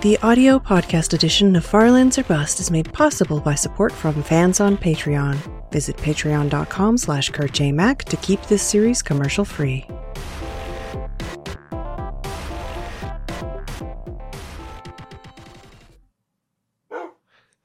The 0.00 0.16
audio 0.18 0.60
podcast 0.60 1.12
edition 1.12 1.56
of 1.56 1.66
Farlands 1.66 2.18
or 2.18 2.22
Bust 2.22 2.60
is 2.60 2.70
made 2.70 2.92
possible 2.92 3.40
by 3.40 3.56
support 3.56 3.90
from 3.90 4.22
fans 4.22 4.60
on 4.60 4.76
Patreon. 4.76 5.36
Visit 5.72 5.96
patreon.com 5.96 6.96
slash 6.96 7.32
kurtjmac 7.32 8.04
to 8.04 8.16
keep 8.18 8.40
this 8.42 8.62
series 8.62 9.02
commercial 9.02 9.44
free. 9.44 9.84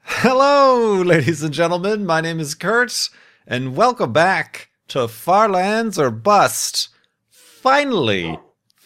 Hello, 0.01 1.03
ladies 1.03 1.43
and 1.43 1.53
gentlemen. 1.53 2.03
My 2.03 2.19
name 2.19 2.39
is 2.39 2.55
Kurt, 2.55 3.11
and 3.45 3.75
welcome 3.75 4.11
back 4.11 4.71
to 4.87 5.07
Farlands 5.07 5.99
or 5.99 6.09
Bust. 6.09 6.89
Finally, 7.29 8.39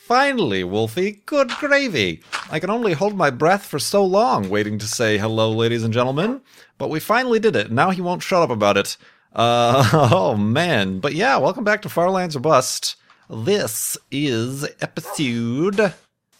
finally, 0.07 0.63
Wolfie, 0.63 1.21
good 1.25 1.49
gravy. 1.59 2.23
I 2.49 2.61
can 2.61 2.69
only 2.69 2.93
hold 2.93 3.17
my 3.17 3.29
breath 3.29 3.65
for 3.65 3.77
so 3.77 4.05
long 4.05 4.49
waiting 4.49 4.79
to 4.79 4.87
say 4.87 5.17
hello, 5.17 5.51
ladies 5.51 5.83
and 5.83 5.93
gentlemen, 5.93 6.39
but 6.77 6.89
we 6.89 7.01
finally 7.01 7.39
did 7.39 7.57
it. 7.57 7.73
Now 7.73 7.89
he 7.89 7.99
won't 7.99 8.23
shut 8.23 8.41
up 8.41 8.49
about 8.49 8.77
it. 8.77 8.95
Uh, 9.35 9.89
oh 10.13 10.37
man. 10.37 11.01
But 11.01 11.13
yeah, 11.13 11.35
welcome 11.35 11.65
back 11.65 11.81
to 11.81 11.89
Farlands 11.89 12.37
or 12.37 12.39
Bust. 12.39 12.95
This 13.29 13.97
is 14.09 14.65
episode 14.79 15.93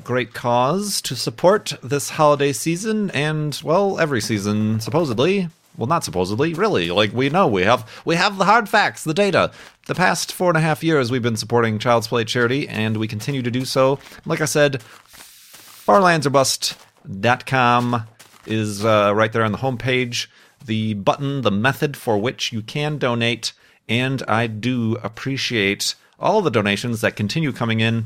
Great 0.04 0.34
cause 0.34 1.00
to 1.00 1.16
support 1.16 1.72
this 1.82 2.10
holiday 2.10 2.52
season 2.52 3.10
and, 3.12 3.58
well, 3.64 3.98
every 3.98 4.20
season, 4.20 4.80
supposedly. 4.80 5.48
Well 5.78 5.86
not 5.86 6.04
supposedly 6.04 6.54
really. 6.54 6.90
Like 6.90 7.12
we 7.12 7.30
know 7.30 7.46
we 7.46 7.62
have 7.62 7.88
we 8.04 8.16
have 8.16 8.36
the 8.36 8.44
hard 8.44 8.68
facts 8.68 9.04
the 9.04 9.14
data 9.14 9.52
the 9.88 9.94
past 9.94 10.32
four 10.32 10.48
and 10.50 10.58
a 10.58 10.60
half 10.60 10.84
years 10.84 11.10
we've 11.10 11.22
been 11.22 11.34
supporting 11.34 11.78
child's 11.78 12.08
play 12.08 12.22
charity 12.22 12.68
and 12.68 12.98
we 12.98 13.08
continue 13.08 13.40
to 13.42 13.50
do 13.50 13.64
so. 13.64 13.98
Like 14.26 14.42
i 14.42 14.44
said 14.44 14.82
farlandsorbust.com 15.08 18.02
is 18.46 18.84
uh, 18.84 19.12
right 19.16 19.32
there 19.32 19.42
on 19.42 19.50
the 19.52 19.58
homepage. 19.58 20.28
The 20.64 20.94
button 20.94 21.40
the 21.40 21.50
method 21.50 21.96
for 21.96 22.16
which 22.18 22.52
you 22.52 22.62
can 22.62 22.98
donate 22.98 23.52
and 23.88 24.22
i 24.28 24.46
do 24.46 24.96
appreciate 25.02 25.96
all 26.20 26.40
the 26.42 26.50
donations 26.50 27.00
that 27.00 27.16
continue 27.16 27.52
coming 27.52 27.80
in. 27.80 28.04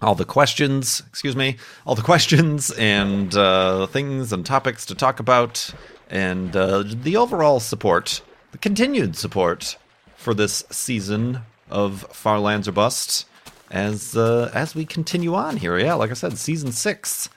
All 0.00 0.14
the 0.14 0.24
questions, 0.24 1.02
excuse 1.08 1.34
me, 1.34 1.56
all 1.86 1.96
the 1.96 2.02
questions 2.02 2.70
and 2.72 3.34
uh, 3.34 3.86
things 3.86 4.32
and 4.32 4.46
topics 4.46 4.86
to 4.86 4.94
talk 4.94 5.18
about 5.18 5.72
and 6.08 6.54
uh, 6.54 6.84
the 6.86 7.16
overall 7.16 7.58
support, 7.58 8.20
the 8.52 8.58
continued 8.58 9.16
support 9.16 9.76
for 10.24 10.32
this 10.32 10.64
season 10.70 11.40
of 11.70 12.00
Farlands 12.10 12.66
or 12.66 12.72
Bust 12.72 13.26
as 13.70 14.16
uh, 14.16 14.50
as 14.54 14.74
we 14.74 14.86
continue 14.86 15.34
on 15.34 15.58
here. 15.58 15.78
Yeah, 15.78 15.94
like 15.94 16.10
I 16.10 16.14
said, 16.14 16.38
season 16.38 16.72
six. 16.72 17.28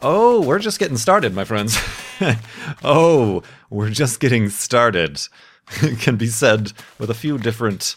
Oh, 0.00 0.40
we're 0.40 0.60
just 0.60 0.78
getting 0.78 0.98
started, 0.98 1.34
my 1.34 1.44
friends. 1.44 1.76
oh, 2.84 3.42
we're 3.70 3.90
just 3.90 4.20
getting 4.20 4.50
started. 4.50 5.20
can 5.98 6.14
be 6.14 6.28
said 6.28 6.72
with 7.00 7.10
a 7.10 7.14
few 7.14 7.38
different 7.38 7.96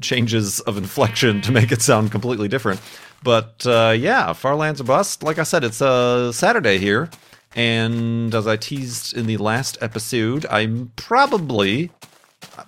changes 0.00 0.60
of 0.60 0.78
inflection 0.78 1.42
to 1.42 1.52
make 1.52 1.72
it 1.72 1.82
sound 1.82 2.10
completely 2.10 2.48
different. 2.48 2.80
But 3.22 3.66
uh, 3.66 3.94
yeah, 3.96 4.32
Farlands 4.32 4.80
or 4.80 4.84
Bust. 4.84 5.22
Like 5.22 5.38
I 5.38 5.42
said, 5.42 5.62
it's 5.62 5.82
a 5.82 5.86
uh, 5.86 6.32
Saturday 6.32 6.78
here. 6.78 7.10
And 7.54 8.34
as 8.34 8.46
I 8.46 8.56
teased 8.56 9.14
in 9.14 9.26
the 9.26 9.36
last 9.36 9.76
episode, 9.82 10.46
I'm 10.48 10.92
probably 10.96 11.90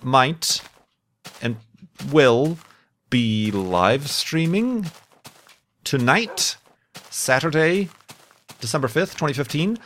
might 0.01 0.61
and 1.41 1.57
will 2.11 2.57
be 3.09 3.51
live 3.51 4.09
streaming 4.09 4.91
tonight, 5.83 6.57
Saturday, 7.09 7.89
December 8.59 8.87
5th, 8.87 9.13
2015, 9.13 9.77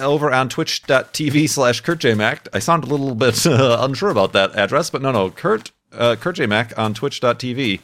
over 0.00 0.32
on 0.32 0.48
twitch.tv 0.48 1.48
slash 1.48 1.82
kurtjmac. 1.82 2.48
I 2.52 2.58
sound 2.58 2.84
a 2.84 2.86
little 2.86 3.14
bit 3.14 3.46
uh, 3.46 3.78
unsure 3.80 4.10
about 4.10 4.32
that 4.32 4.54
address, 4.56 4.90
but 4.90 5.02
no, 5.02 5.12
no, 5.12 5.30
Kurt, 5.30 5.72
uh, 5.92 6.16
kurtjmac 6.18 6.76
on 6.78 6.94
twitch.tv 6.94 7.80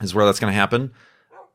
is 0.00 0.14
where 0.14 0.26
that's 0.26 0.40
going 0.40 0.52
to 0.52 0.58
happen. 0.58 0.92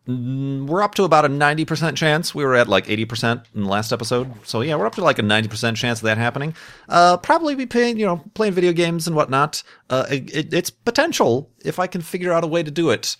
Mm, 0.09 0.65
we're 0.65 0.81
up 0.81 0.95
to 0.95 1.03
about 1.03 1.25
a 1.25 1.29
90% 1.29 1.95
chance. 1.95 2.33
We 2.33 2.43
were 2.43 2.55
at 2.55 2.67
like 2.67 2.87
80% 2.87 3.43
in 3.53 3.63
the 3.63 3.69
last 3.69 3.93
episode. 3.93 4.33
So 4.43 4.61
yeah, 4.61 4.75
we're 4.75 4.87
up 4.87 4.95
to 4.95 5.03
like 5.03 5.19
a 5.19 5.21
90% 5.23 5.75
chance 5.75 5.99
of 5.99 6.05
that 6.05 6.17
happening. 6.17 6.55
Uh, 6.87 7.17
probably 7.17 7.53
be 7.53 7.67
playing, 7.67 7.99
you 7.99 8.07
know, 8.07 8.23
playing 8.33 8.53
video 8.53 8.73
games 8.73 9.05
and 9.05 9.15
whatnot. 9.15 9.61
Uh, 9.89 10.07
it, 10.09 10.51
it's 10.51 10.71
potential 10.71 11.51
if 11.63 11.77
I 11.77 11.85
can 11.85 12.01
figure 12.01 12.33
out 12.33 12.43
a 12.43 12.47
way 12.47 12.63
to 12.63 12.71
do 12.71 12.89
it. 12.89 13.17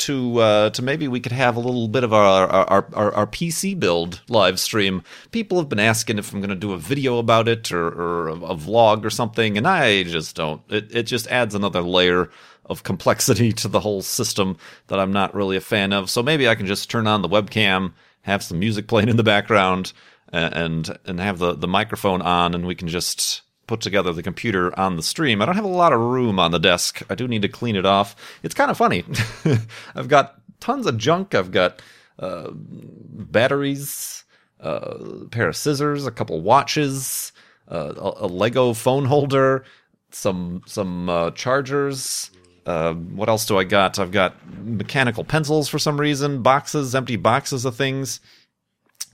To 0.00 0.38
uh, 0.38 0.70
to 0.70 0.82
maybe 0.82 1.08
we 1.08 1.20
could 1.20 1.32
have 1.32 1.56
a 1.56 1.60
little 1.60 1.88
bit 1.88 2.04
of 2.04 2.12
our 2.12 2.48
our, 2.48 2.86
our, 2.94 3.12
our 3.12 3.26
PC 3.26 3.78
build 3.78 4.22
live 4.28 4.58
stream. 4.58 5.02
People 5.30 5.58
have 5.58 5.68
been 5.68 5.78
asking 5.78 6.18
if 6.18 6.32
I'm 6.32 6.40
going 6.40 6.50
to 6.50 6.56
do 6.56 6.72
a 6.72 6.78
video 6.78 7.18
about 7.18 7.48
it 7.48 7.70
or, 7.70 7.88
or 7.88 8.28
a, 8.28 8.34
a 8.34 8.56
vlog 8.56 9.04
or 9.04 9.10
something, 9.10 9.58
and 9.58 9.68
I 9.68 10.04
just 10.04 10.36
don't. 10.36 10.62
It 10.70 10.94
it 10.94 11.02
just 11.02 11.26
adds 11.28 11.54
another 11.54 11.82
layer 11.82 12.30
of 12.64 12.82
complexity 12.82 13.52
to 13.52 13.68
the 13.68 13.80
whole 13.80 14.00
system 14.00 14.56
that 14.86 15.00
I'm 15.00 15.12
not 15.12 15.34
really 15.34 15.56
a 15.56 15.60
fan 15.60 15.92
of. 15.92 16.08
So 16.08 16.22
maybe 16.22 16.48
I 16.48 16.54
can 16.54 16.66
just 16.66 16.88
turn 16.88 17.06
on 17.06 17.20
the 17.20 17.28
webcam, 17.28 17.92
have 18.22 18.42
some 18.42 18.60
music 18.60 18.86
playing 18.86 19.08
in 19.08 19.16
the 19.16 19.22
background, 19.22 19.92
and 20.32 20.96
and 21.04 21.20
have 21.20 21.38
the 21.38 21.54
the 21.54 21.68
microphone 21.68 22.22
on, 22.22 22.54
and 22.54 22.66
we 22.66 22.74
can 22.74 22.88
just 22.88 23.42
put 23.70 23.80
together 23.80 24.12
the 24.12 24.22
computer 24.22 24.76
on 24.76 24.96
the 24.96 25.02
stream. 25.02 25.40
I 25.40 25.46
don't 25.46 25.54
have 25.54 25.64
a 25.64 25.68
lot 25.68 25.92
of 25.92 26.00
room 26.00 26.40
on 26.40 26.50
the 26.50 26.58
desk. 26.58 27.02
I 27.08 27.14
do 27.14 27.28
need 27.28 27.42
to 27.42 27.48
clean 27.48 27.76
it 27.76 27.86
off. 27.86 28.16
It's 28.42 28.52
kind 28.52 28.68
of 28.68 28.76
funny. 28.76 29.04
I've 29.94 30.08
got 30.08 30.40
tons 30.58 30.86
of 30.86 30.98
junk. 30.98 31.36
I've 31.36 31.52
got 31.52 31.80
uh, 32.18 32.50
batteries, 32.52 34.24
uh, 34.58 34.96
a 35.22 35.28
pair 35.28 35.46
of 35.46 35.54
scissors, 35.54 36.04
a 36.04 36.10
couple 36.10 36.40
watches, 36.40 37.30
uh, 37.70 37.94
a, 37.96 38.24
a, 38.24 38.26
Lego 38.26 38.72
phone 38.72 39.04
holder, 39.04 39.64
some 40.10 40.62
some 40.66 41.08
uh, 41.08 41.30
chargers, 41.30 42.32
uh, 42.66 42.94
what 42.94 43.28
else 43.28 43.46
do 43.46 43.56
I 43.56 43.62
got? 43.62 44.00
I've 44.00 44.10
got 44.10 44.34
mechanical 44.64 45.22
pencils 45.22 45.68
for 45.68 45.78
some 45.78 46.00
reason, 46.00 46.42
boxes, 46.42 46.92
empty 46.92 47.16
boxes 47.16 47.64
of 47.64 47.76
things 47.76 48.18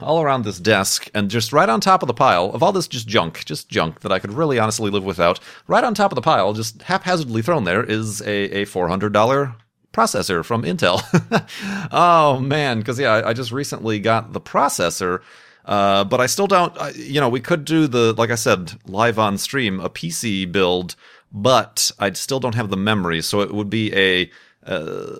all 0.00 0.22
around 0.22 0.44
this 0.44 0.58
desk, 0.58 1.08
and 1.14 1.30
just 1.30 1.52
right 1.52 1.68
on 1.68 1.80
top 1.80 2.02
of 2.02 2.06
the 2.06 2.14
pile 2.14 2.50
of 2.52 2.62
all 2.62 2.72
this 2.72 2.88
just 2.88 3.08
junk, 3.08 3.44
just 3.44 3.68
junk 3.68 4.00
that 4.00 4.12
I 4.12 4.18
could 4.18 4.32
really 4.32 4.58
honestly 4.58 4.90
live 4.90 5.04
without. 5.04 5.40
Right 5.66 5.84
on 5.84 5.94
top 5.94 6.12
of 6.12 6.16
the 6.16 6.22
pile, 6.22 6.52
just 6.52 6.82
haphazardly 6.82 7.42
thrown 7.42 7.64
there, 7.64 7.82
is 7.82 8.20
a, 8.22 8.62
a 8.62 8.66
$400 8.66 9.54
processor 9.92 10.44
from 10.44 10.62
Intel. 10.62 11.00
oh 11.92 12.40
man, 12.40 12.78
because 12.78 12.98
yeah, 12.98 13.12
I, 13.12 13.30
I, 13.30 13.32
just 13.32 13.52
recently 13.52 13.98
got 13.98 14.32
the 14.32 14.40
processor. 14.40 15.22
Uh, 15.64 16.04
but 16.04 16.20
I 16.20 16.26
still 16.26 16.46
don't, 16.46 16.76
uh, 16.78 16.92
you 16.94 17.20
know, 17.20 17.28
we 17.28 17.40
could 17.40 17.64
do 17.64 17.88
the, 17.88 18.12
like 18.12 18.30
I 18.30 18.36
said, 18.36 18.74
live 18.86 19.18
on 19.18 19.36
stream, 19.36 19.80
a 19.80 19.90
PC 19.90 20.50
build 20.52 20.94
but 21.32 21.90
I 21.98 22.12
still 22.12 22.40
don't 22.40 22.54
have 22.54 22.70
the 22.70 22.76
memory. 22.76 23.22
So 23.22 23.40
it 23.40 23.52
would 23.52 23.70
be 23.70 23.94
a 23.94 24.30
uh, 24.66 25.16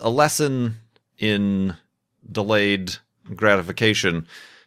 a 0.00 0.10
lesson 0.10 0.76
in 1.18 1.76
delayed 2.30 2.96
gratification 3.36 4.26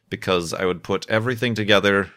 because 0.10 0.54
I 0.54 0.66
would 0.66 0.84
put 0.84 1.10
everything 1.10 1.56
together, 1.56 2.12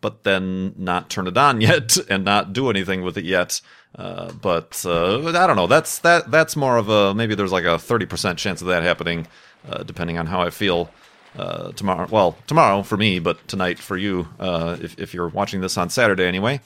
but 0.00 0.24
then 0.24 0.74
not 0.76 1.10
turn 1.10 1.26
it 1.26 1.36
on 1.36 1.60
yet 1.60 1.96
and 2.08 2.24
not 2.24 2.52
do 2.52 2.70
anything 2.70 3.02
with 3.02 3.18
it 3.18 3.24
yet. 3.24 3.60
Uh, 3.94 4.32
but 4.40 4.82
uh, 4.86 5.28
I 5.28 5.46
don't 5.46 5.56
know. 5.56 5.66
That's 5.66 5.98
that. 6.00 6.30
That's 6.30 6.54
more 6.54 6.76
of 6.76 6.88
a 6.88 7.14
maybe. 7.14 7.34
There's 7.34 7.52
like 7.52 7.64
a 7.64 7.78
thirty 7.78 8.06
percent 8.06 8.38
chance 8.38 8.60
of 8.60 8.68
that 8.68 8.84
happening, 8.84 9.26
uh, 9.68 9.82
depending 9.82 10.16
on 10.16 10.26
how 10.26 10.40
I 10.42 10.50
feel 10.50 10.90
uh, 11.36 11.72
tomorrow. 11.72 12.06
Well, 12.08 12.36
tomorrow 12.46 12.84
for 12.84 12.96
me, 12.96 13.18
but 13.18 13.46
tonight 13.48 13.80
for 13.80 13.96
you. 13.96 14.28
Uh, 14.38 14.76
if 14.80 14.96
if 14.98 15.12
you're 15.12 15.28
watching 15.28 15.60
this 15.60 15.76
on 15.76 15.90
Saturday 15.90 16.24
anyway. 16.26 16.60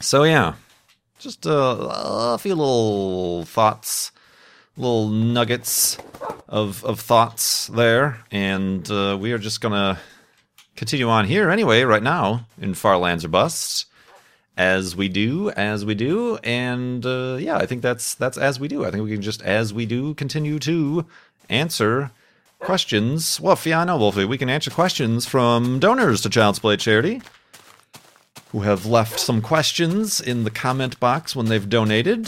So 0.00 0.24
yeah, 0.24 0.54
just 1.18 1.46
uh, 1.46 1.76
a 1.90 2.38
few 2.38 2.54
little 2.54 3.44
thoughts, 3.44 4.12
little 4.78 5.08
nuggets 5.08 5.98
of 6.48 6.84
of 6.84 7.00
thoughts 7.00 7.66
there, 7.66 8.24
and 8.30 8.90
uh, 8.90 9.18
we 9.20 9.32
are 9.32 9.38
just 9.38 9.60
gonna 9.60 9.98
continue 10.76 11.08
on 11.08 11.26
here 11.26 11.50
anyway. 11.50 11.82
Right 11.82 12.02
now 12.02 12.46
in 12.60 12.74
Far 12.74 12.96
Lands 12.96 13.24
or 13.24 13.28
Busts, 13.28 13.86
as 14.56 14.96
we 14.96 15.08
do, 15.08 15.50
as 15.50 15.84
we 15.84 15.94
do, 15.94 16.38
and 16.38 17.04
uh, 17.04 17.36
yeah, 17.38 17.56
I 17.56 17.66
think 17.66 17.82
that's 17.82 18.14
that's 18.14 18.38
as 18.38 18.58
we 18.58 18.68
do. 18.68 18.84
I 18.84 18.90
think 18.90 19.04
we 19.04 19.12
can 19.12 19.22
just 19.22 19.42
as 19.42 19.74
we 19.74 19.84
do 19.84 20.14
continue 20.14 20.58
to 20.60 21.04
answer 21.50 22.10
questions. 22.58 23.40
Well, 23.40 23.58
know, 23.66 23.96
Wolfie. 23.98 24.24
We 24.24 24.38
can 24.38 24.48
answer 24.48 24.70
questions 24.70 25.26
from 25.26 25.78
donors 25.78 26.22
to 26.22 26.30
Child's 26.30 26.58
Play 26.58 26.76
Charity 26.76 27.20
who 28.52 28.60
have 28.60 28.86
left 28.86 29.20
some 29.20 29.42
questions 29.42 30.20
in 30.20 30.44
the 30.44 30.50
comment 30.50 30.98
box 30.98 31.36
when 31.36 31.46
they've 31.46 31.68
donated 31.68 32.26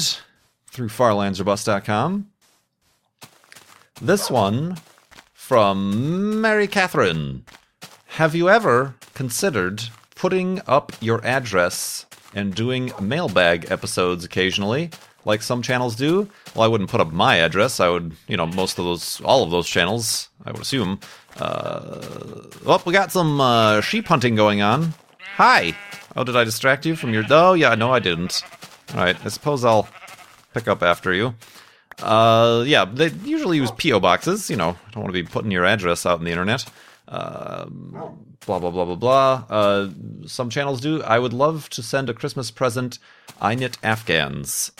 through 0.67 0.89
farlandsorbust.com. 0.89 2.30
This 4.03 4.31
one 4.31 4.79
from 5.35 6.41
Mary 6.41 6.67
Catherine. 6.67 7.45
Have 8.07 8.35
you 8.35 8.49
ever 8.49 8.95
considered 9.13 9.83
putting 10.15 10.63
up 10.67 10.93
your 11.03 11.23
address 11.23 12.07
and 12.35 12.55
doing 12.55 12.93
mailbag 12.99 13.71
episodes 13.71 14.25
occasionally, 14.25 14.89
like 15.27 15.43
some 15.43 15.61
channels 15.61 15.97
do? 15.97 16.27
Well, 16.55 16.65
I 16.65 16.69
wouldn't 16.69 16.89
put 16.89 17.03
up 17.03 17.13
my 17.13 17.37
address. 17.37 17.79
I 17.79 17.91
would, 17.91 18.17
you 18.27 18.39
know, 18.39 18.47
most 18.47 18.79
of 18.79 18.87
those, 18.87 19.21
all 19.21 19.43
of 19.43 19.51
those 19.51 19.69
channels, 19.69 20.31
I 20.47 20.53
would 20.53 20.63
assume. 20.63 20.99
Uh, 21.37 22.01
oh, 22.65 22.83
we 22.87 22.95
got 22.95 23.13
some 23.13 23.39
uh, 23.39 23.83
sheep 23.83 24.07
hunting 24.07 24.35
going 24.35 24.63
on. 24.63 24.95
Hi. 25.37 25.77
Oh, 26.17 26.25
did 26.25 26.37
I 26.37 26.45
distract 26.45 26.87
you 26.87 26.97
from 26.97 27.13
your? 27.13 27.25
Oh, 27.29 27.53
yeah. 27.53 27.75
No, 27.75 27.93
I 27.93 27.99
didn't. 27.99 28.43
All 28.95 29.05
right. 29.05 29.17
I 29.27 29.29
suppose 29.29 29.63
I'll 29.63 29.89
pick 30.55 30.69
up 30.69 30.83
after 30.83 31.13
you. 31.13 31.35
Uh, 32.03 32.65
yeah. 32.67 32.85
They 32.85 33.09
usually 33.25 33.57
use 33.57 33.71
PO 33.73 34.01
boxes. 34.01 34.51
You 34.51 34.57
know, 34.57 34.71
I 34.71 34.91
don't 34.93 35.03
want 35.05 35.15
to 35.15 35.23
be 35.23 35.29
putting 35.29 35.51
your 35.51 35.65
address 35.65 36.07
out 36.07 36.19
on 36.19 36.25
the 36.25 36.31
internet. 36.31 36.65
Uh, 37.09 37.67
blah 37.67 38.59
blah 38.59 38.71
blah 38.71 38.85
blah 38.85 38.95
blah. 38.95 39.45
Uh, 39.49 39.91
some 40.27 40.51
channels 40.51 40.81
do. 40.81 41.03
I 41.03 41.19
would 41.19 41.33
love 41.33 41.69
to 41.71 41.83
send 41.83 42.09
a 42.09 42.15
Christmas 42.15 42.51
present. 42.51 42.99
I 43.41 43.55
knit 43.55 43.79
Afghans. 43.83 44.73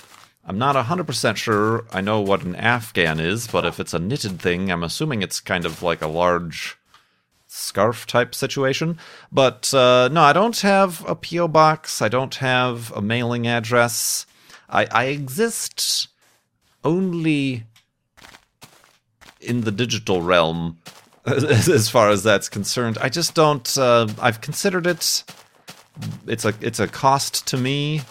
I'm 0.45 0.59
not 0.59 0.75
100% 0.75 1.37
sure 1.37 1.85
I 1.93 2.01
know 2.01 2.21
what 2.21 2.43
an 2.43 2.57
Afghan 2.57 3.21
is, 3.21 3.47
but 3.47 3.65
if 3.67 3.79
it's 3.79 3.95
a 3.95 3.99
knitted 3.99 4.41
thing, 4.41 4.71
I'm 4.73 4.83
assuming 4.83 5.23
it's 5.23 5.39
kind 5.39 5.67
of 5.67 5.83
like 5.83 6.03
a 6.03 6.09
large 6.09 6.77
scarf 7.47 8.07
type 8.07 8.35
situation. 8.35 8.99
But 9.31 9.73
uh, 9.75 10.09
no, 10.11 10.23
I 10.23 10.33
don't 10.33 10.59
have 10.61 11.07
a 11.09 11.15
P.O. 11.15 11.49
box. 11.49 12.01
I 12.01 12.09
don't 12.09 12.35
have 12.37 12.91
a 12.93 13.03
mailing 13.03 13.47
address. 13.47 14.27
I, 14.69 14.87
I 14.91 15.05
exist 15.07 16.09
only 16.85 17.65
in 19.41 19.63
the 19.63 19.71
digital 19.71 20.23
realm 20.23 20.79
as 21.27 21.89
far 21.89 22.11
as 22.11 22.23
that's 22.23 22.49
concerned. 22.49 22.99
I 23.01 23.09
just 23.09 23.35
don't. 23.35 23.77
Uh, 23.77 24.09
I've 24.21 24.41
considered 24.41 24.87
it. 24.87 25.25
It's 26.27 26.45
a 26.45 26.55
it's 26.61 26.81
a 26.81 26.89
cost 26.89 27.47
to 27.49 27.57
me, 27.57 28.03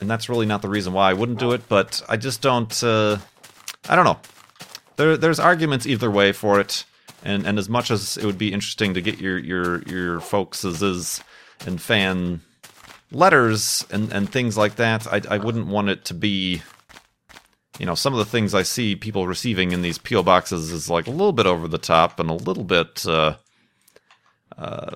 and 0.00 0.10
that's 0.10 0.28
really 0.28 0.46
not 0.46 0.62
the 0.62 0.68
reason 0.68 0.92
why 0.92 1.10
I 1.10 1.12
wouldn't 1.14 1.38
do 1.38 1.52
it. 1.52 1.68
But 1.68 2.02
I 2.08 2.16
just 2.16 2.42
don't. 2.42 2.82
Uh, 2.82 3.18
I 3.88 3.96
don't 3.96 4.04
know. 4.04 4.18
There 4.96 5.16
there's 5.16 5.40
arguments 5.40 5.86
either 5.86 6.10
way 6.10 6.32
for 6.32 6.60
it 6.60 6.84
and 7.24 7.46
and 7.46 7.58
as 7.58 7.68
much 7.68 7.90
as 7.90 8.16
it 8.16 8.24
would 8.24 8.38
be 8.38 8.52
interesting 8.52 8.94
to 8.94 9.00
get 9.00 9.18
your 9.18 9.38
your 9.38 9.82
your 9.82 10.20
folks's 10.20 11.22
and 11.66 11.80
fan 11.80 12.40
letters 13.10 13.86
and 13.90 14.12
and 14.12 14.30
things 14.30 14.56
like 14.56 14.76
that, 14.76 15.06
I 15.06 15.20
I 15.28 15.38
wouldn't 15.38 15.66
want 15.66 15.88
it 15.88 16.04
to 16.06 16.14
be. 16.14 16.62
You 17.82 17.86
know, 17.86 17.96
some 17.96 18.12
of 18.12 18.20
the 18.20 18.24
things 18.24 18.54
I 18.54 18.62
see 18.62 18.94
people 18.94 19.26
receiving 19.26 19.72
in 19.72 19.82
these 19.82 19.98
PO 19.98 20.22
boxes 20.22 20.70
is 20.70 20.88
like 20.88 21.08
a 21.08 21.10
little 21.10 21.32
bit 21.32 21.46
over 21.46 21.66
the 21.66 21.78
top 21.78 22.20
and 22.20 22.30
a 22.30 22.34
little 22.34 22.62
bit, 22.62 23.04
uh, 23.04 23.34
uh, 24.56 24.94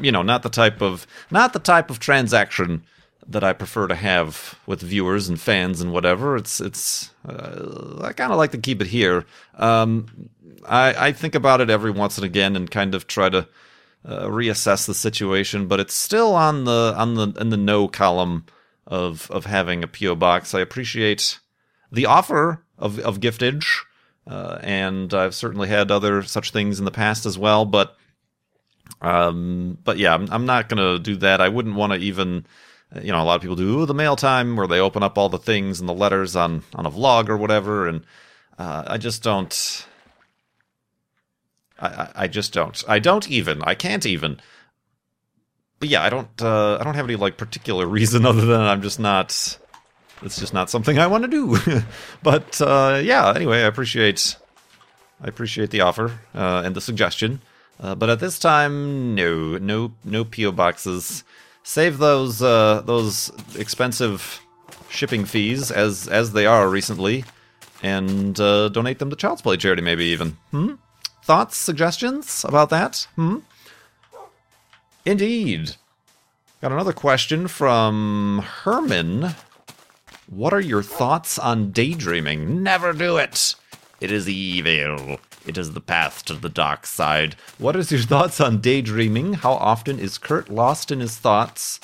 you 0.00 0.10
know, 0.10 0.22
not 0.22 0.42
the 0.42 0.48
type 0.48 0.80
of 0.80 1.06
not 1.30 1.52
the 1.52 1.58
type 1.58 1.90
of 1.90 1.98
transaction 1.98 2.82
that 3.28 3.44
I 3.44 3.52
prefer 3.52 3.88
to 3.88 3.94
have 3.94 4.58
with 4.64 4.80
viewers 4.80 5.28
and 5.28 5.38
fans 5.38 5.82
and 5.82 5.92
whatever. 5.92 6.34
It's 6.34 6.62
it's 6.62 7.12
uh, 7.28 8.00
I 8.04 8.14
kind 8.14 8.32
of 8.32 8.38
like 8.38 8.52
to 8.52 8.58
keep 8.58 8.80
it 8.80 8.86
here. 8.86 9.26
Um, 9.56 10.30
I, 10.66 11.08
I 11.08 11.12
think 11.12 11.34
about 11.34 11.60
it 11.60 11.68
every 11.68 11.90
once 11.90 12.16
and 12.16 12.24
again 12.24 12.56
and 12.56 12.70
kind 12.70 12.94
of 12.94 13.06
try 13.06 13.28
to 13.28 13.46
uh, 14.06 14.24
reassess 14.28 14.86
the 14.86 14.94
situation, 14.94 15.66
but 15.66 15.78
it's 15.78 15.92
still 15.92 16.34
on 16.34 16.64
the 16.64 16.94
on 16.96 17.16
the 17.16 17.34
in 17.38 17.50
the 17.50 17.58
no 17.58 17.86
column 17.86 18.46
of 18.86 19.30
of 19.30 19.44
having 19.44 19.84
a 19.84 19.88
PO 19.88 20.14
box. 20.14 20.54
I 20.54 20.60
appreciate 20.60 21.38
the 21.92 22.06
offer 22.06 22.62
of 22.78 22.98
of 23.00 23.20
giftage, 23.20 23.66
uh, 24.26 24.58
and 24.62 25.12
I've 25.12 25.34
certainly 25.34 25.68
had 25.68 25.90
other 25.90 26.22
such 26.22 26.50
things 26.50 26.78
in 26.78 26.84
the 26.84 26.90
past 26.90 27.26
as 27.26 27.38
well. 27.38 27.64
But 27.64 27.96
um, 29.00 29.78
but 29.84 29.98
yeah, 29.98 30.14
I'm, 30.14 30.28
I'm 30.30 30.46
not 30.46 30.68
gonna 30.68 30.98
do 30.98 31.16
that. 31.16 31.40
I 31.40 31.48
wouldn't 31.48 31.76
want 31.76 31.92
to 31.92 31.98
even. 31.98 32.46
You 33.00 33.12
know, 33.12 33.22
a 33.22 33.24
lot 33.24 33.36
of 33.36 33.40
people 33.40 33.54
do 33.54 33.86
the 33.86 33.94
mail 33.94 34.16
time 34.16 34.56
where 34.56 34.66
they 34.66 34.80
open 34.80 35.04
up 35.04 35.16
all 35.16 35.28
the 35.28 35.38
things 35.38 35.78
and 35.78 35.88
the 35.88 35.94
letters 35.94 36.34
on 36.34 36.64
on 36.74 36.86
a 36.86 36.90
vlog 36.90 37.28
or 37.28 37.36
whatever, 37.36 37.86
and 37.86 38.04
uh, 38.58 38.84
I 38.86 38.98
just 38.98 39.22
don't. 39.22 39.86
I, 41.78 42.10
I 42.14 42.26
just 42.26 42.52
don't. 42.52 42.82
I 42.88 42.98
don't 42.98 43.28
even. 43.30 43.62
I 43.62 43.74
can't 43.74 44.04
even. 44.04 44.40
But 45.78 45.88
yeah, 45.88 46.02
I 46.02 46.10
don't. 46.10 46.42
Uh, 46.42 46.78
I 46.80 46.84
don't 46.84 46.94
have 46.94 47.06
any 47.06 47.16
like 47.16 47.36
particular 47.36 47.86
reason 47.98 48.26
other 48.26 48.44
than 48.44 48.60
I'm 48.60 48.82
just 48.82 48.98
not. 48.98 49.58
It's 50.22 50.38
just 50.38 50.52
not 50.52 50.70
something 50.70 50.98
I 50.98 51.06
want 51.06 51.24
to 51.24 51.28
do. 51.28 51.82
but 52.22 52.60
uh, 52.60 53.00
yeah. 53.02 53.32
Anyway, 53.34 53.58
I 53.58 53.66
appreciate. 53.66 54.36
I 55.22 55.28
appreciate 55.28 55.70
the 55.70 55.82
offer 55.82 56.18
uh, 56.34 56.62
and 56.64 56.74
the 56.74 56.80
suggestion. 56.80 57.40
Uh, 57.78 57.94
but 57.94 58.10
at 58.10 58.20
this 58.20 58.38
time, 58.38 59.14
no, 59.14 59.58
no, 59.58 59.92
no 60.04 60.24
PO 60.24 60.52
boxes. 60.52 61.24
Save 61.62 61.98
those 61.98 62.42
uh, 62.42 62.82
those 62.84 63.30
expensive 63.56 64.40
shipping 64.88 65.24
fees 65.24 65.70
as 65.70 66.08
as 66.08 66.32
they 66.32 66.46
are 66.46 66.68
recently, 66.68 67.24
and 67.82 68.38
uh, 68.40 68.68
donate 68.68 68.98
them 68.98 69.10
to 69.10 69.16
Child's 69.16 69.42
Play 69.42 69.56
charity, 69.56 69.82
maybe 69.82 70.06
even. 70.06 70.36
Hmm 70.50 70.74
thoughts, 71.30 71.56
suggestions 71.56 72.44
about 72.44 72.70
that? 72.70 73.06
Hmm? 73.14 73.38
Indeed. 75.04 75.76
Got 76.60 76.72
another 76.72 76.92
question 76.92 77.46
from 77.46 78.44
Herman. 78.44 79.36
What 80.30 80.54
are 80.54 80.60
your 80.60 80.84
thoughts 80.84 81.40
on 81.40 81.72
daydreaming? 81.72 82.62
Never 82.62 82.92
do 82.92 83.16
it. 83.16 83.56
It 84.00 84.12
is 84.12 84.28
evil. 84.28 85.18
It 85.44 85.58
is 85.58 85.72
the 85.72 85.80
path 85.80 86.24
to 86.26 86.34
the 86.34 86.48
dark 86.48 86.86
side. 86.86 87.34
What 87.58 87.74
is 87.74 87.90
your 87.90 88.00
thoughts 88.12 88.40
on 88.40 88.60
daydreaming? 88.60 89.34
How 89.34 89.54
often 89.54 89.98
is 89.98 90.18
Kurt 90.18 90.48
lost 90.48 90.92
in 90.92 91.00
his 91.00 91.16
thoughts? 91.16 91.80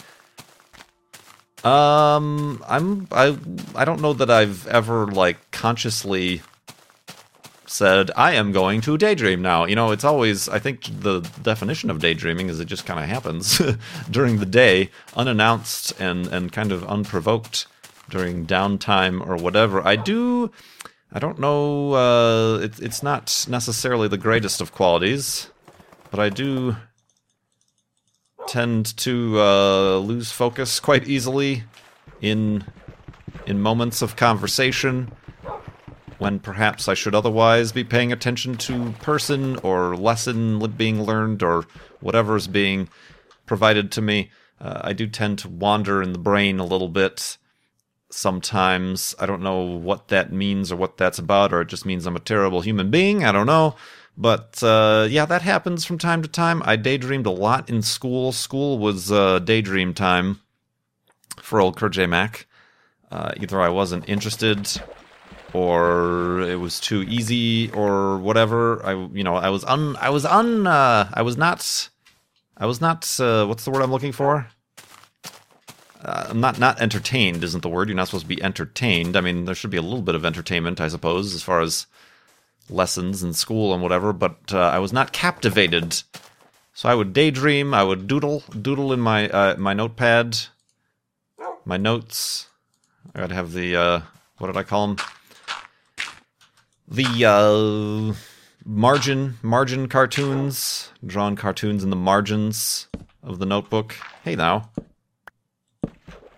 Um, 1.65 2.63
I'm 2.69 3.09
I 3.11 3.37
I 3.75 3.85
don't 3.85 4.01
know 4.01 4.13
that 4.13 4.31
I've 4.31 4.65
ever 4.69 5.09
like 5.09 5.51
consciously 5.51 6.43
said, 7.69 8.13
I 8.15 8.35
am 8.35 8.53
going 8.53 8.81
to 8.83 8.97
daydream 8.97 9.43
now. 9.43 9.65
You 9.65 9.75
know, 9.75 9.91
it's 9.91 10.05
always, 10.05 10.49
I 10.49 10.61
think 10.61 10.85
the 11.01 11.21
definition 11.43 11.91
of 11.91 11.99
daydreaming 11.99 12.49
is 12.49 12.61
it 12.61 12.67
just 12.67 12.87
kind 12.87 13.01
of 13.01 13.09
happens 13.09 13.61
during 14.11 14.39
the 14.39 14.47
day, 14.47 14.91
unannounced 15.17 15.93
and, 16.01 16.29
and 16.29 16.53
kind 16.53 16.71
of 16.71 16.85
unprovoked 16.85 17.67
during 18.11 18.47
downtime 18.47 19.27
or 19.27 19.37
whatever. 19.37 19.87
I 19.87 19.97
do, 19.97 20.51
I 21.13 21.19
don't 21.19 21.39
know, 21.39 21.95
uh, 21.95 22.59
it, 22.59 22.79
it's 22.81 23.03
not 23.03 23.47
necessarily 23.49 24.09
the 24.09 24.19
greatest 24.19 24.61
of 24.61 24.73
qualities, 24.73 25.51
but 26.11 26.21
I 26.21 26.29
do 26.29 26.77
tend 28.47 28.97
to 28.99 29.41
uh, 29.41 29.99
lose 29.99 30.31
focus 30.31 30.79
quite 30.81 31.09
easily 31.09 31.65
in 32.21 32.65
in 33.47 33.61
moments 33.61 34.03
of 34.03 34.17
conversation 34.17 35.13
when 36.19 36.39
perhaps 36.39 36.89
I 36.89 36.95
should 36.95 37.15
otherwise 37.15 37.73
be 37.73 37.85
paying 37.85 38.13
attention 38.13 38.57
to 38.59 38.93
person 39.03 39.57
or 39.59 39.97
lesson 39.97 40.59
being 40.77 41.03
learned 41.03 41.43
or 41.43 41.65
whatever 42.01 42.37
is 42.37 42.49
being 42.49 42.89
provided 43.45 43.93
to 43.93 44.03
me. 44.03 44.31
Uh, 44.61 44.81
I 44.83 44.93
do 44.95 45.07
tend 45.07 45.39
to 45.41 45.49
wander 45.49 46.03
in 46.03 46.13
the 46.13 46.19
brain 46.19 46.59
a 46.59 46.65
little 46.65 46.89
bit 46.89 47.37
sometimes. 48.11 49.15
I 49.19 49.27
don't 49.27 49.43
know 49.43 49.63
what 49.63 50.09
that 50.09 50.33
means 50.33 50.73
or 50.73 50.77
what 50.77 50.97
that's 50.97 51.19
about, 51.19 51.53
or 51.53 51.63
it 51.63 51.69
just 51.69 51.87
means 51.87 52.07
I'm 52.07 52.17
a 52.17 52.21
terrible 52.21 52.61
human 52.61 52.91
being. 52.91 53.25
I 53.25 53.33
don't 53.33 53.47
know. 53.47 53.77
But 54.17 54.63
uh, 54.63 55.07
yeah, 55.11 55.27
that 55.27 55.43
happens 55.43 55.85
from 55.85 55.99
time 55.99 56.23
to 56.23 56.29
time. 56.29 56.63
I 56.65 56.77
daydreamed 56.77 57.27
a 57.27 57.31
lot 57.31 57.69
in 57.69 57.83
school. 57.83 58.33
School 58.33 58.79
was 58.79 59.13
uh, 59.13 59.41
daydream 59.41 59.93
time 59.93 60.41
for 61.41 61.61
old 61.61 61.77
Kurt 61.77 61.93
J. 61.93 62.07
Mac. 62.07 62.47
Uh, 63.11 63.33
either 63.37 63.61
I 63.61 63.69
wasn't 63.69 64.09
interested 64.09 64.69
or 65.53 66.41
it 66.43 66.57
was 66.57 66.81
too 66.81 67.03
easy 67.03 67.71
or 67.73 68.19
whatever. 68.19 68.85
I 68.85 68.93
you 69.13 69.23
know 69.23 69.37
I 69.37 69.51
was 69.51 69.65
un 69.65 69.97
I 69.97 70.11
was 70.11 70.25
un 70.25 70.67
uh, 70.67 71.11
I 71.13 71.23
was 71.23 71.37
not 71.37 71.91
I 72.57 72.67
was 72.67 72.81
not 72.81 73.09
uh, 73.21 73.47
what's 73.47 73.65
the 73.65 73.71
word 73.71 73.83
I'm 73.83 73.93
looking 73.93 74.13
for? 74.13 74.49
Uh, 76.03 76.33
not 76.35 76.59
not 76.59 76.81
entertained 76.81 77.43
isn't 77.43 77.63
the 77.63 77.69
word. 77.69 77.89
You're 77.89 77.97
not 77.97 78.09
supposed 78.09 78.25
to 78.25 78.35
be 78.35 78.43
entertained. 78.43 79.17
I 79.17 79.21
mean, 79.21 79.45
there 79.45 79.55
should 79.55 79.71
be 79.71 79.77
a 79.77 79.83
little 79.83 80.03
bit 80.03 80.15
of 80.15 80.25
entertainment, 80.25 80.81
I 80.81 80.89
suppose, 80.89 81.35
as 81.35 81.43
far 81.43 81.61
as 81.61 81.87
lessons 82.69 83.23
and 83.23 83.35
school 83.35 83.73
and 83.73 83.83
whatever. 83.83 84.13
But 84.13 84.53
uh, 84.53 84.59
I 84.59 84.79
was 84.79 84.93
not 84.93 85.13
captivated. 85.13 86.03
So 86.75 86.89
I 86.89 86.95
would 86.95 87.13
daydream. 87.13 87.73
I 87.73 87.83
would 87.83 88.07
doodle, 88.07 88.43
doodle 88.61 88.93
in 88.93 89.01
my 89.01 89.29
uh, 89.29 89.57
my 89.57 89.73
notepad, 89.73 90.39
my 91.65 91.77
notes. 91.77 92.49
I 93.15 93.21
gotta 93.21 93.35
have 93.35 93.53
the 93.53 93.77
uh, 93.77 94.01
what 94.39 94.49
did 94.49 94.57
I 94.57 94.63
call 94.63 94.89
them? 94.89 94.97
The 96.89 97.25
uh, 97.25 98.15
margin 98.65 99.39
margin 99.43 99.89
cartoons, 99.89 100.91
drawn 101.05 101.35
cartoons 101.35 101.83
in 101.83 101.91
the 101.91 101.97
margins 101.97 102.89
of 103.23 103.39
the 103.39 103.47
notebook. 103.47 103.97
Hey 104.23 104.37
now, 104.37 104.71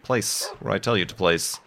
place 0.08 0.46
where 0.60 0.72
I 0.72 0.78
tell 0.78 0.96
you 0.96 1.04
to 1.04 1.14
place. 1.14 1.60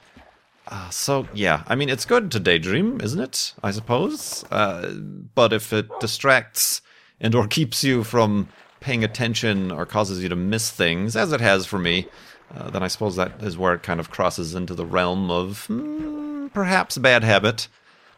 Uh, 0.68 0.90
so 0.90 1.28
yeah, 1.32 1.62
I 1.68 1.76
mean 1.76 1.90
it's 1.90 2.06
good 2.06 2.32
to 2.32 2.40
daydream, 2.40 3.00
isn't 3.00 3.20
it? 3.20 3.54
I 3.62 3.70
suppose. 3.70 4.44
Uh, 4.50 4.94
but 5.36 5.54
if 5.54 5.72
it 5.72 5.88
distracts 6.00 6.82
and 7.20 7.36
or 7.36 7.46
keeps 7.46 7.84
you 7.84 8.04
from 8.04 8.48
paying 8.80 9.04
attention 9.04 9.72
or 9.72 9.86
causes 9.86 10.24
you 10.24 10.30
to 10.30 10.36
miss 10.36 10.72
things, 10.72 11.16
as 11.16 11.32
it 11.32 11.40
has 11.40 11.68
for 11.68 11.78
me, 11.78 12.08
uh, 12.56 12.72
then 12.72 12.82
I 12.82 12.88
suppose 12.88 13.16
that 13.16 13.44
is 13.44 13.60
where 13.60 13.76
it 13.76 13.84
kind 13.84 14.00
of 14.00 14.10
crosses 14.10 14.56
into 14.56 14.74
the 14.74 14.88
realm 14.88 15.30
of 15.30 15.68
mm, 15.70 16.52
perhaps 16.52 16.98
bad 16.98 17.24
habit. 17.24 17.68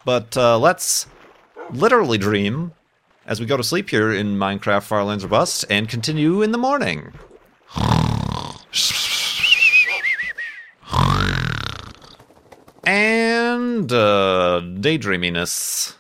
But 0.05 0.37
uh, 0.37 0.57
let's 0.57 1.05
literally 1.69 2.17
dream 2.17 2.71
as 3.25 3.41
we 3.41 3.45
go 3.45 3.57
to 3.57 3.63
sleep 3.63 3.89
here 3.89 4.13
in 4.13 4.37
Minecraft 4.37 4.83
Farlands 4.83 5.25
or 5.25 5.27
Bust 5.27 5.65
and 5.69 5.89
continue 5.89 6.41
in 6.41 6.53
the 6.53 6.57
morning. 6.57 7.11
And 12.83 13.91
uh, 13.91 14.61
daydreaminess. 14.63 15.95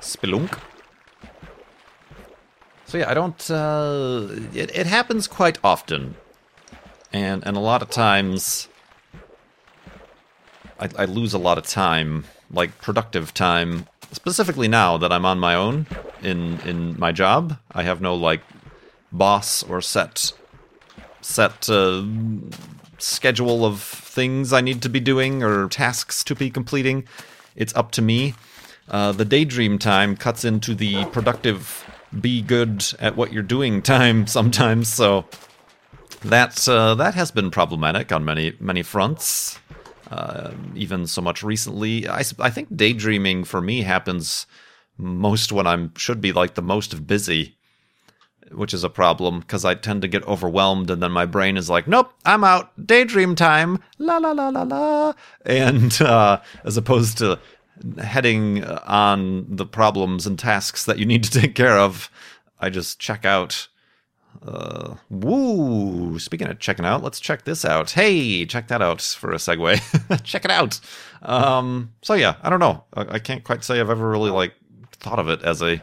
Spelunk. 0.00 0.58
So 2.86 2.98
yeah, 2.98 3.10
I 3.10 3.14
don't. 3.14 3.50
Uh, 3.50 4.26
it, 4.52 4.74
it 4.76 4.86
happens 4.86 5.28
quite 5.28 5.58
often, 5.62 6.16
and 7.12 7.46
and 7.46 7.56
a 7.56 7.60
lot 7.60 7.82
of 7.82 7.90
times, 7.90 8.68
I, 10.78 10.88
I 10.98 11.04
lose 11.04 11.32
a 11.32 11.38
lot 11.38 11.56
of 11.56 11.64
time, 11.66 12.24
like 12.50 12.76
productive 12.82 13.32
time. 13.32 13.86
Specifically 14.12 14.66
now 14.66 14.98
that 14.98 15.12
I'm 15.12 15.24
on 15.24 15.38
my 15.38 15.54
own 15.54 15.86
in 16.20 16.58
in 16.62 16.98
my 16.98 17.12
job, 17.12 17.56
I 17.70 17.84
have 17.84 18.00
no 18.00 18.14
like 18.14 18.42
boss 19.12 19.62
or 19.62 19.80
set 19.80 20.32
set 21.20 21.70
uh, 21.70 22.02
schedule 23.02 23.64
of 23.64 23.80
things 23.80 24.52
I 24.52 24.60
need 24.60 24.82
to 24.82 24.88
be 24.88 25.00
doing 25.00 25.42
or 25.42 25.68
tasks 25.68 26.24
to 26.24 26.34
be 26.34 26.50
completing. 26.50 27.04
It's 27.56 27.74
up 27.74 27.92
to 27.92 28.02
me. 28.02 28.34
Uh, 28.88 29.12
the 29.12 29.24
daydream 29.24 29.78
time 29.78 30.16
cuts 30.16 30.44
into 30.44 30.74
the 30.74 31.04
productive, 31.06 31.84
be 32.20 32.42
good 32.42 32.84
at 32.98 33.16
what 33.16 33.32
you're 33.32 33.42
doing 33.42 33.82
time 33.96 34.26
sometimes. 34.26 34.88
So 34.92 35.26
that 36.22 36.68
uh, 36.68 36.94
that 36.96 37.14
has 37.14 37.30
been 37.30 37.50
problematic 37.50 38.12
on 38.12 38.24
many 38.24 38.54
many 38.60 38.82
fronts. 38.82 39.58
Uh, 40.10 40.50
even 40.74 41.06
so 41.06 41.22
much 41.22 41.44
recently, 41.44 42.08
I, 42.08 42.24
I 42.40 42.50
think 42.50 42.76
daydreaming 42.76 43.44
for 43.44 43.60
me 43.60 43.82
happens 43.82 44.44
most 44.98 45.52
when 45.52 45.68
I'm 45.68 45.94
should 45.96 46.20
be 46.20 46.32
like 46.32 46.54
the 46.54 46.62
most 46.62 47.06
busy 47.06 47.56
which 48.52 48.74
is 48.74 48.84
a 48.84 48.90
problem 48.90 49.40
because 49.40 49.64
I 49.64 49.74
tend 49.74 50.02
to 50.02 50.08
get 50.08 50.26
overwhelmed 50.26 50.90
and 50.90 51.02
then 51.02 51.12
my 51.12 51.26
brain 51.26 51.56
is 51.56 51.70
like, 51.70 51.86
nope, 51.86 52.12
I'm 52.24 52.44
out, 52.44 52.86
daydream 52.86 53.34
time, 53.34 53.82
la 53.98 54.18
la 54.18 54.32
la 54.32 54.48
la 54.48 54.62
la. 54.62 55.12
And 55.44 56.00
uh, 56.02 56.40
as 56.64 56.76
opposed 56.76 57.18
to 57.18 57.38
heading 58.02 58.64
on 58.64 59.46
the 59.48 59.66
problems 59.66 60.26
and 60.26 60.38
tasks 60.38 60.84
that 60.84 60.98
you 60.98 61.06
need 61.06 61.24
to 61.24 61.40
take 61.40 61.54
care 61.54 61.78
of, 61.78 62.10
I 62.58 62.70
just 62.70 62.98
check 62.98 63.24
out. 63.24 63.68
Uh, 64.46 64.94
woo! 65.10 66.18
Speaking 66.18 66.48
of 66.48 66.58
checking 66.60 66.84
out, 66.84 67.02
let's 67.02 67.20
check 67.20 67.44
this 67.44 67.64
out. 67.64 67.90
Hey, 67.90 68.46
check 68.46 68.68
that 68.68 68.80
out 68.80 69.02
for 69.02 69.32
a 69.32 69.36
segue. 69.36 70.22
check 70.24 70.44
it 70.44 70.50
out. 70.50 70.80
Um, 71.22 71.92
so 72.02 72.14
yeah, 72.14 72.36
I 72.42 72.48
don't 72.48 72.60
know. 72.60 72.84
I, 72.94 73.14
I 73.14 73.18
can't 73.18 73.44
quite 73.44 73.64
say 73.64 73.80
I've 73.80 73.90
ever 73.90 74.08
really 74.08 74.30
like 74.30 74.54
thought 74.92 75.18
of 75.18 75.28
it 75.28 75.42
as 75.42 75.62
a 75.62 75.82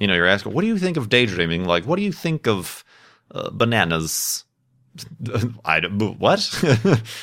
you 0.00 0.06
know, 0.06 0.14
you're 0.14 0.26
asking, 0.26 0.52
what 0.52 0.62
do 0.62 0.66
you 0.66 0.78
think 0.78 0.96
of 0.96 1.08
daydreaming? 1.08 1.66
Like, 1.66 1.84
what 1.84 1.96
do 1.96 2.02
you 2.02 2.10
think 2.10 2.48
of 2.48 2.82
uh, 3.30 3.50
bananas? 3.50 4.44
I 5.64 5.80
don't, 5.80 6.18
what? 6.18 6.40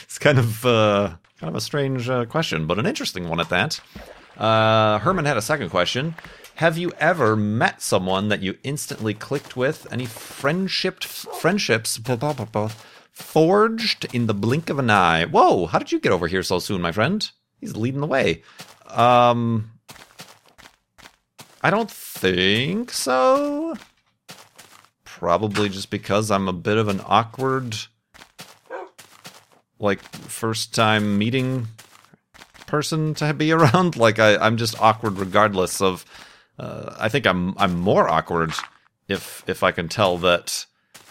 it's 0.04 0.20
kind 0.20 0.38
of 0.40 0.66
uh, 0.66 1.16
kind 1.40 1.50
of 1.50 1.56
a 1.56 1.62
strange 1.62 2.08
uh, 2.08 2.26
question, 2.26 2.68
but 2.68 2.80
an 2.80 2.86
interesting 2.86 3.28
one 3.28 3.40
at 3.40 3.50
that. 3.50 3.80
Uh, 4.38 5.00
Herman 5.00 5.26
had 5.26 5.38
a 5.38 5.42
second 5.42 5.70
question. 5.70 6.16
Have 6.56 6.78
you 6.78 6.92
ever 7.00 7.36
met 7.36 7.82
someone 7.82 8.30
that 8.30 8.42
you 8.42 8.58
instantly 8.64 9.14
clicked 9.14 9.58
with? 9.58 9.92
Any 9.92 10.06
friendship 10.06 11.04
friendships 11.04 12.00
forged 13.12 14.06
in 14.14 14.28
the 14.28 14.34
blink 14.34 14.70
of 14.70 14.80
an 14.80 14.90
eye? 14.90 15.26
Whoa! 15.26 15.66
How 15.66 15.80
did 15.80 15.92
you 15.92 16.00
get 16.00 16.12
over 16.12 16.28
here 16.28 16.44
so 16.44 16.60
soon, 16.60 16.82
my 16.82 16.92
friend? 16.92 17.30
He's 17.60 17.76
leading 17.76 18.02
the 18.02 18.08
way. 18.08 18.44
Um, 18.88 19.72
I 21.68 21.70
don't 21.70 21.92
think 21.92 22.94
so. 22.94 23.76
Probably 25.04 25.68
just 25.68 25.90
because 25.90 26.32
I'm 26.32 26.48
a 26.48 26.54
bit 26.54 26.78
of 26.78 26.88
an 26.88 27.02
awkward, 27.04 27.76
like, 29.78 30.02
first 30.02 30.74
time 30.74 31.18
meeting 31.18 31.68
person 32.68 33.16
to 33.16 33.34
be 33.34 33.52
around. 33.58 33.98
Like, 33.98 34.18
I, 34.18 34.38
I'm 34.38 34.56
just 34.56 34.82
awkward 34.82 35.18
regardless 35.18 35.82
of. 35.82 36.06
Uh, 36.58 36.96
I 36.98 37.10
think 37.10 37.28
I'm 37.28 37.54
I'm 37.58 37.78
more 37.78 38.08
awkward 38.08 38.54
if 39.10 39.44
if 39.46 39.62
I 39.62 39.74
can 39.74 39.90
tell 39.90 40.18
that 40.20 40.66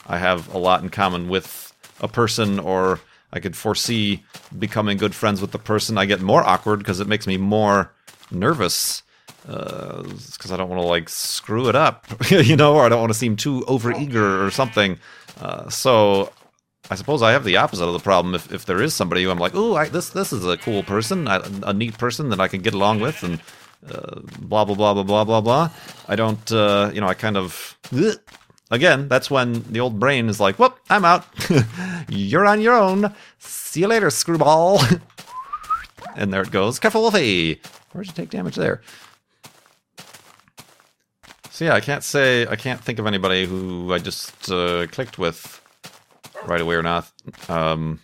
I 0.06 0.16
have 0.16 0.54
a 0.54 0.58
lot 0.58 0.82
in 0.82 0.88
common 0.88 1.28
with 1.28 1.70
a 2.00 2.08
person 2.08 2.58
or 2.58 2.98
I 3.30 3.40
could 3.40 3.56
foresee 3.58 4.24
becoming 4.58 4.96
good 4.96 5.14
friends 5.14 5.42
with 5.42 5.52
the 5.52 5.58
person. 5.58 5.98
I 5.98 6.06
get 6.06 6.22
more 6.22 6.42
awkward 6.42 6.78
because 6.78 6.98
it 6.98 7.08
makes 7.08 7.26
me 7.26 7.36
more 7.36 7.92
nervous 8.30 9.02
because 9.46 10.50
uh, 10.50 10.54
I 10.54 10.56
don't 10.56 10.68
want 10.68 10.82
to 10.82 10.86
like 10.86 11.08
screw 11.08 11.68
it 11.68 11.76
up, 11.76 12.06
you 12.30 12.56
know, 12.56 12.74
or 12.74 12.84
I 12.84 12.88
don't 12.88 13.00
want 13.00 13.12
to 13.12 13.18
seem 13.18 13.36
too 13.36 13.62
overeager 13.68 14.44
or 14.44 14.50
something. 14.50 14.98
Uh, 15.40 15.68
so 15.68 16.32
I 16.90 16.94
suppose 16.94 17.22
I 17.22 17.32
have 17.32 17.44
the 17.44 17.56
opposite 17.56 17.84
of 17.84 17.92
the 17.92 18.00
problem. 18.00 18.34
If, 18.34 18.52
if 18.52 18.66
there 18.66 18.82
is 18.82 18.94
somebody 18.94 19.22
who 19.22 19.30
I'm 19.30 19.38
like, 19.38 19.52
oh, 19.54 19.84
this 19.86 20.10
this 20.10 20.32
is 20.32 20.46
a 20.46 20.56
cool 20.56 20.82
person, 20.82 21.28
I, 21.28 21.40
a 21.62 21.72
neat 21.72 21.98
person 21.98 22.30
that 22.30 22.40
I 22.40 22.48
can 22.48 22.60
get 22.60 22.74
along 22.74 23.00
with, 23.00 23.22
and 23.22 23.40
uh, 23.88 24.20
blah 24.40 24.64
blah 24.64 24.74
blah 24.74 25.02
blah 25.02 25.24
blah 25.24 25.40
blah. 25.40 25.70
I 26.08 26.16
don't, 26.16 26.52
uh, 26.52 26.90
you 26.92 27.00
know, 27.00 27.08
I 27.08 27.14
kind 27.14 27.36
of. 27.36 27.76
Ugh. 27.96 28.18
Again, 28.68 29.06
that's 29.06 29.30
when 29.30 29.62
the 29.72 29.78
old 29.78 30.00
brain 30.00 30.28
is 30.28 30.40
like, 30.40 30.58
"Whoop, 30.58 30.76
I'm 30.90 31.04
out. 31.04 31.24
You're 32.08 32.46
on 32.46 32.60
your 32.60 32.74
own. 32.74 33.14
See 33.38 33.80
you 33.80 33.86
later, 33.86 34.10
screwball." 34.10 34.80
and 36.16 36.32
there 36.32 36.42
it 36.42 36.50
goes. 36.50 36.80
Careful, 36.80 37.02
Wolfie. 37.02 37.60
Where'd 37.92 38.08
you 38.08 38.12
take 38.12 38.30
damage 38.30 38.56
there? 38.56 38.82
So 41.56 41.64
yeah, 41.64 41.72
I 41.72 41.80
can't 41.80 42.04
say 42.04 42.46
I 42.46 42.54
can't 42.54 42.84
think 42.84 42.98
of 42.98 43.06
anybody 43.06 43.46
who 43.46 43.90
I 43.90 43.98
just 43.98 44.50
uh, 44.50 44.86
clicked 44.88 45.18
with 45.18 45.62
right 46.44 46.60
away 46.60 46.74
or 46.74 46.82
not. 46.82 47.10
Um, 47.48 47.98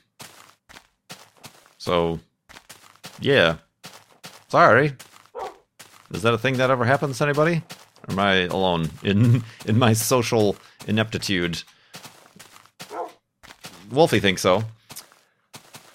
so 1.77 2.19
yeah, 3.21 3.57
sorry. 4.49 4.95
Is 6.15 6.23
that 6.23 6.33
a 6.33 6.39
thing 6.39 6.57
that 6.57 6.71
ever 6.71 6.87
happens 6.87 7.19
to 7.19 7.25
anybody? 7.25 7.63
Or 8.09 8.13
am 8.13 8.19
I 8.21 8.35
alone 8.45 8.89
in 9.03 9.45
in 9.67 9.79
my 9.79 9.93
social 9.93 10.57
ineptitude? 10.87 11.63
Wolfie 13.91 14.21
thinks 14.21 14.41
so. 14.41 14.65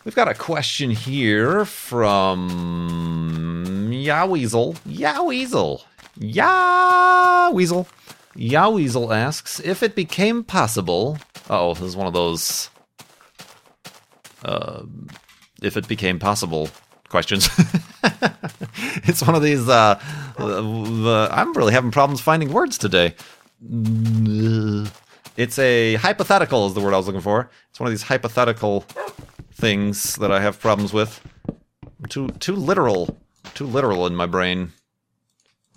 We've 0.05 0.13
got 0.13 0.27
a 0.27 0.35
question 0.35 0.91
here 0.91 1.65
from 1.65 2.49
Yoweasel. 3.89 4.75
Yoweasel. 4.87 5.81
Yeah, 6.19 7.51
Weasel. 7.51 7.87
Yeah, 8.35 8.67
Weasel 8.69 9.13
asks 9.13 9.59
if 9.59 9.83
it 9.83 9.95
became 9.95 10.43
possible. 10.43 11.17
Oh, 11.49 11.73
this 11.73 11.83
is 11.83 11.95
one 11.95 12.07
of 12.07 12.13
those. 12.13 12.69
Uh, 14.43 14.83
if 15.61 15.77
it 15.77 15.87
became 15.87 16.19
possible 16.19 16.69
questions. 17.09 17.49
it's 19.03 19.21
one 19.25 19.35
of 19.35 19.41
these. 19.41 19.67
Uh, 19.67 19.99
uh, 20.39 21.27
I'm 21.31 21.53
really 21.53 21.73
having 21.73 21.91
problems 21.91 22.21
finding 22.21 22.51
words 22.51 22.77
today. 22.77 23.15
It's 25.35 25.59
a 25.59 25.95
hypothetical, 25.95 26.67
is 26.67 26.73
the 26.73 26.81
word 26.81 26.93
I 26.93 26.97
was 26.97 27.07
looking 27.07 27.21
for. 27.21 27.49
It's 27.69 27.79
one 27.79 27.87
of 27.87 27.91
these 27.91 28.03
hypothetical 28.03 28.81
things 29.53 30.15
that 30.15 30.31
I 30.31 30.39
have 30.41 30.59
problems 30.59 30.93
with. 30.93 31.21
Too 32.09 32.29
too 32.39 32.55
literal, 32.55 33.17
too 33.53 33.65
literal 33.65 34.05
in 34.05 34.15
my 34.15 34.25
brain. 34.27 34.71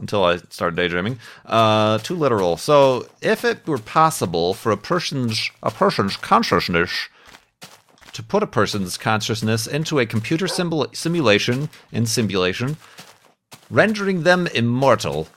Until 0.01 0.25
I 0.25 0.39
started 0.49 0.77
daydreaming. 0.77 1.19
Uh, 1.47 1.99
too 1.99 2.17
literal. 2.17 2.57
So, 2.57 3.09
if 3.21 3.45
it 3.45 3.67
were 3.67 3.79
possible 3.79 4.55
for 4.55 4.73
a 4.73 4.77
person's 4.77 5.51
a 5.63 5.71
person's 5.71 6.17
consciousness 6.17 7.09
to 8.13 8.23
put 8.23 8.43
a 8.43 8.47
person's 8.47 8.97
consciousness 8.97 9.67
into 9.67 9.99
a 9.99 10.07
computer 10.07 10.49
symbol- 10.49 10.89
simulation 10.93 11.69
in 11.93 12.07
simulation, 12.07 12.77
rendering 13.71 14.25
them 14.25 14.47
immortal, 14.49 15.29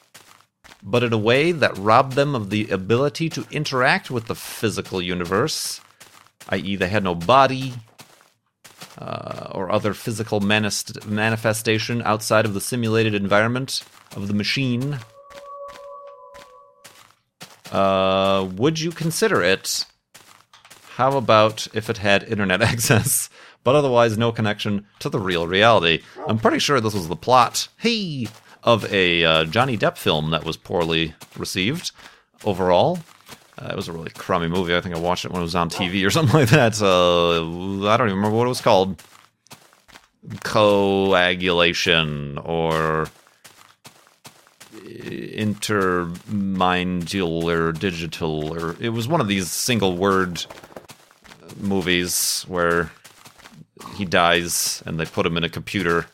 but 0.82 1.04
in 1.04 1.14
a 1.14 1.18
way 1.18 1.52
that 1.52 1.78
robbed 1.78 2.14
them 2.14 2.36
of 2.36 2.50
the 2.50 2.68
ability 2.70 3.30
to 3.30 3.46
interact 3.52 4.10
with 4.10 4.28
the 4.28 4.36
physical 4.36 5.02
universe, 5.02 5.82
i.e., 6.50 6.76
they 6.76 6.90
had 6.90 7.04
no 7.04 7.16
body, 7.16 7.74
uh, 8.98 9.48
or 9.52 9.72
other 9.72 9.94
physical 9.94 10.40
manist- 10.42 11.06
manifestation 11.06 12.02
outside 12.04 12.46
of 12.46 12.54
the 12.54 12.62
simulated 12.62 13.14
environment 13.14 13.84
of 14.16 14.28
the 14.28 14.34
machine, 14.34 15.00
uh, 17.72 18.48
would 18.56 18.80
you 18.80 18.92
consider 18.92 19.42
it? 19.42 19.86
How 20.96 21.18
about 21.18 21.68
if 21.74 21.90
it 21.90 21.98
had 21.98 22.24
internet 22.24 22.62
access, 22.72 23.30
but 23.64 23.76
otherwise 23.76 24.18
no 24.18 24.32
connection 24.32 24.86
to 25.00 25.10
the 25.10 25.20
real 25.20 25.48
reality? 25.48 26.04
I'm 26.28 26.38
pretty 26.38 26.60
sure 26.60 26.80
this 26.80 26.94
was 26.94 27.08
the 27.08 27.16
plot, 27.16 27.68
hey, 27.78 28.28
of 28.64 28.92
a 28.94 29.26
uh, 29.26 29.46
Johnny 29.46 29.78
Depp 29.78 29.98
film 29.98 30.32
that 30.32 30.46
was 30.46 30.56
poorly 30.56 31.16
received 31.36 31.92
overall. 32.46 33.00
Uh, 33.58 33.70
it 33.72 33.76
was 33.76 33.88
a 33.88 33.92
really 33.92 34.12
crummy 34.12 34.48
movie. 34.48 34.76
I 34.76 34.82
think 34.82 34.96
I 34.96 35.00
watched 35.00 35.26
it 35.26 35.32
when 35.32 35.42
it 35.42 35.46
was 35.46 35.56
on 35.56 35.70
TV 35.70 36.06
or 36.06 36.10
something 36.10 36.40
like 36.40 36.50
that. 36.50 36.82
Uh, 36.82 37.88
I 37.88 37.98
don't 37.98 38.08
even 38.08 38.18
remember 38.18 38.38
what 38.38 38.46
it 38.46 38.50
was 38.50 38.62
called. 38.62 39.02
Coagulation 40.44 42.38
or 42.40 43.10
intermindular 44.84 47.78
digital 47.78 48.54
or 48.54 48.76
it 48.80 48.90
was 48.90 49.08
one 49.08 49.22
of 49.22 49.28
these 49.28 49.52
single 49.52 49.96
word 49.98 50.46
movies 51.58 52.46
where 52.48 52.92
he 53.96 54.06
dies 54.06 54.82
and 54.86 55.00
they 55.00 55.06
put 55.06 55.26
him 55.26 55.38
in 55.38 55.44
a 55.44 55.50
computer 55.50 56.06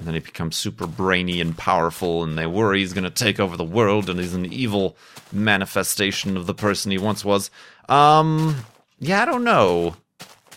and 0.00 0.06
then 0.06 0.14
he 0.14 0.20
becomes 0.20 0.56
super 0.56 0.86
brainy 0.86 1.42
and 1.42 1.58
powerful 1.58 2.22
and 2.22 2.38
they 2.38 2.46
worry 2.46 2.78
he's 2.78 2.94
going 2.94 3.04
to 3.04 3.10
take 3.10 3.38
over 3.38 3.54
the 3.54 3.62
world 3.62 4.08
and 4.08 4.18
he's 4.18 4.32
an 4.32 4.50
evil 4.50 4.96
manifestation 5.30 6.38
of 6.38 6.46
the 6.46 6.54
person 6.54 6.90
he 6.90 6.96
once 6.96 7.22
was. 7.22 7.50
Um 7.86 8.64
yeah 8.98 9.20
i 9.20 9.24
don't 9.26 9.44
know. 9.44 9.96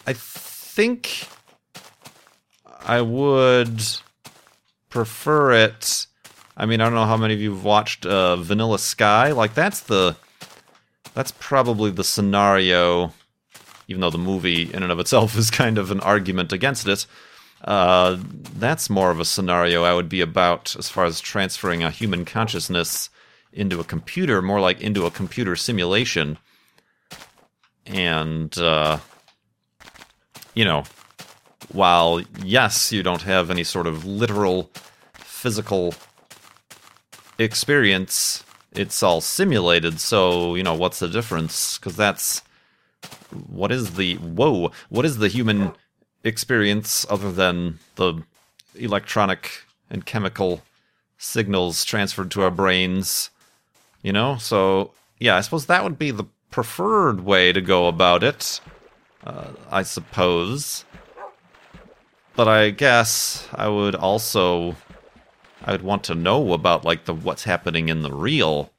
I 0.08 0.14
think 0.14 1.28
i 2.86 3.02
would 3.02 3.84
prefer 4.90 5.52
it. 5.52 6.08
I 6.56 6.66
mean 6.66 6.80
i 6.80 6.86
don't 6.86 6.96
know 6.96 7.06
how 7.06 7.18
many 7.18 7.34
of 7.34 7.42
you 7.42 7.54
have 7.54 7.66
watched 7.66 8.06
uh, 8.06 8.38
vanilla 8.38 8.80
sky. 8.80 9.34
Like 9.34 9.56
that's 9.56 9.82
the 9.82 10.16
that's 11.14 11.34
probably 11.38 11.92
the 11.92 12.06
scenario 12.06 13.12
even 13.90 14.00
though 14.00 14.10
the 14.10 14.18
movie 14.18 14.74
in 14.74 14.84
and 14.84 14.92
of 14.94 15.00
itself 15.00 15.38
is 15.38 15.52
kind 15.52 15.78
of 15.78 15.92
an 15.92 16.00
argument 16.00 16.54
against 16.54 16.88
it 16.88 17.06
uh, 17.64 18.18
that's 18.58 18.90
more 18.90 19.12
of 19.12 19.20
a 19.20 19.26
scenario 19.26 19.84
I 19.84 19.94
would 19.94 20.10
be 20.10 20.22
about 20.22 20.76
as 20.78 20.90
far 20.90 21.06
as 21.06 21.22
transferring 21.22 21.84
a 21.84 21.92
human 21.92 22.26
consciousness 22.26 23.10
into 23.52 23.80
a 23.80 23.84
computer, 23.84 24.42
more 24.42 24.60
like 24.60 24.82
into 24.82 25.06
a 25.06 25.12
computer 25.12 25.56
simulation. 25.56 26.38
And, 27.86 28.58
uh, 28.58 29.00
you 30.54 30.66
know, 30.66 30.84
while, 31.72 32.22
yes, 32.44 32.92
you 32.92 33.04
don't 33.04 33.22
have 33.22 33.50
any 33.50 33.64
sort 33.64 33.88
of 33.88 34.06
literal 34.06 34.70
physical 35.14 35.94
experience, 37.38 38.44
it's 38.72 39.04
all 39.04 39.22
simulated. 39.22 40.00
So, 40.00 40.56
you 40.56 40.64
know, 40.64 40.74
what's 40.74 41.00
the 41.00 41.08
difference? 41.08 41.78
Because 41.78 41.96
that's. 41.96 42.42
What 43.48 43.72
is 43.72 43.96
the. 43.96 44.16
Whoa! 44.16 44.72
What 44.90 45.06
is 45.06 45.18
the 45.18 45.28
human 45.28 45.74
experience 46.24 47.06
other 47.10 47.32
than 47.32 47.80
the 47.96 48.24
electronic 48.76 49.64
and 49.90 50.06
chemical 50.06 50.62
signals 51.18 51.86
transferred 51.86 52.32
to 52.32 52.42
our 52.42 52.52
brains. 52.52 53.30
You 54.02 54.14
know? 54.14 54.38
So, 54.38 54.92
yeah, 55.20 55.38
I 55.38 55.42
suppose 55.42 55.66
that 55.68 55.84
would 55.84 55.98
be 55.98 56.12
the 56.12 56.26
preferred 56.52 57.22
way 57.22 57.52
to 57.52 57.62
go 57.62 57.88
about 57.88 58.24
it. 58.24 58.62
Uh, 59.26 59.52
I 59.72 59.84
suppose. 59.84 60.86
But 62.36 62.48
I 62.48 62.72
guess 62.72 63.48
I 63.54 63.68
would 63.68 63.96
also. 63.96 64.76
I 65.66 65.72
would 65.72 65.82
want 65.82 66.04
to 66.06 66.16
know 66.16 66.52
about 66.52 66.84
like 66.84 67.06
the 67.06 67.14
what's 67.14 67.46
happening 67.46 67.88
in 67.88 68.02
the 68.02 68.12
real. 68.12 68.72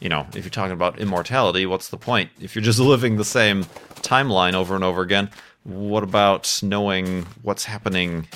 You 0.00 0.08
know, 0.08 0.26
if 0.34 0.44
you're 0.44 0.50
talking 0.50 0.72
about 0.72 0.98
immortality, 0.98 1.66
what's 1.66 1.88
the 1.88 1.98
point? 1.98 2.30
If 2.40 2.54
you're 2.54 2.64
just 2.64 2.78
living 2.94 3.16
the 3.16 3.24
same 3.24 3.64
timeline 3.96 4.54
over 4.54 4.74
and 4.74 4.84
over 4.84 5.02
again, 5.02 5.28
what 5.64 6.02
about 6.02 6.60
knowing 6.62 7.26
what's 7.42 7.64
happening 7.64 8.28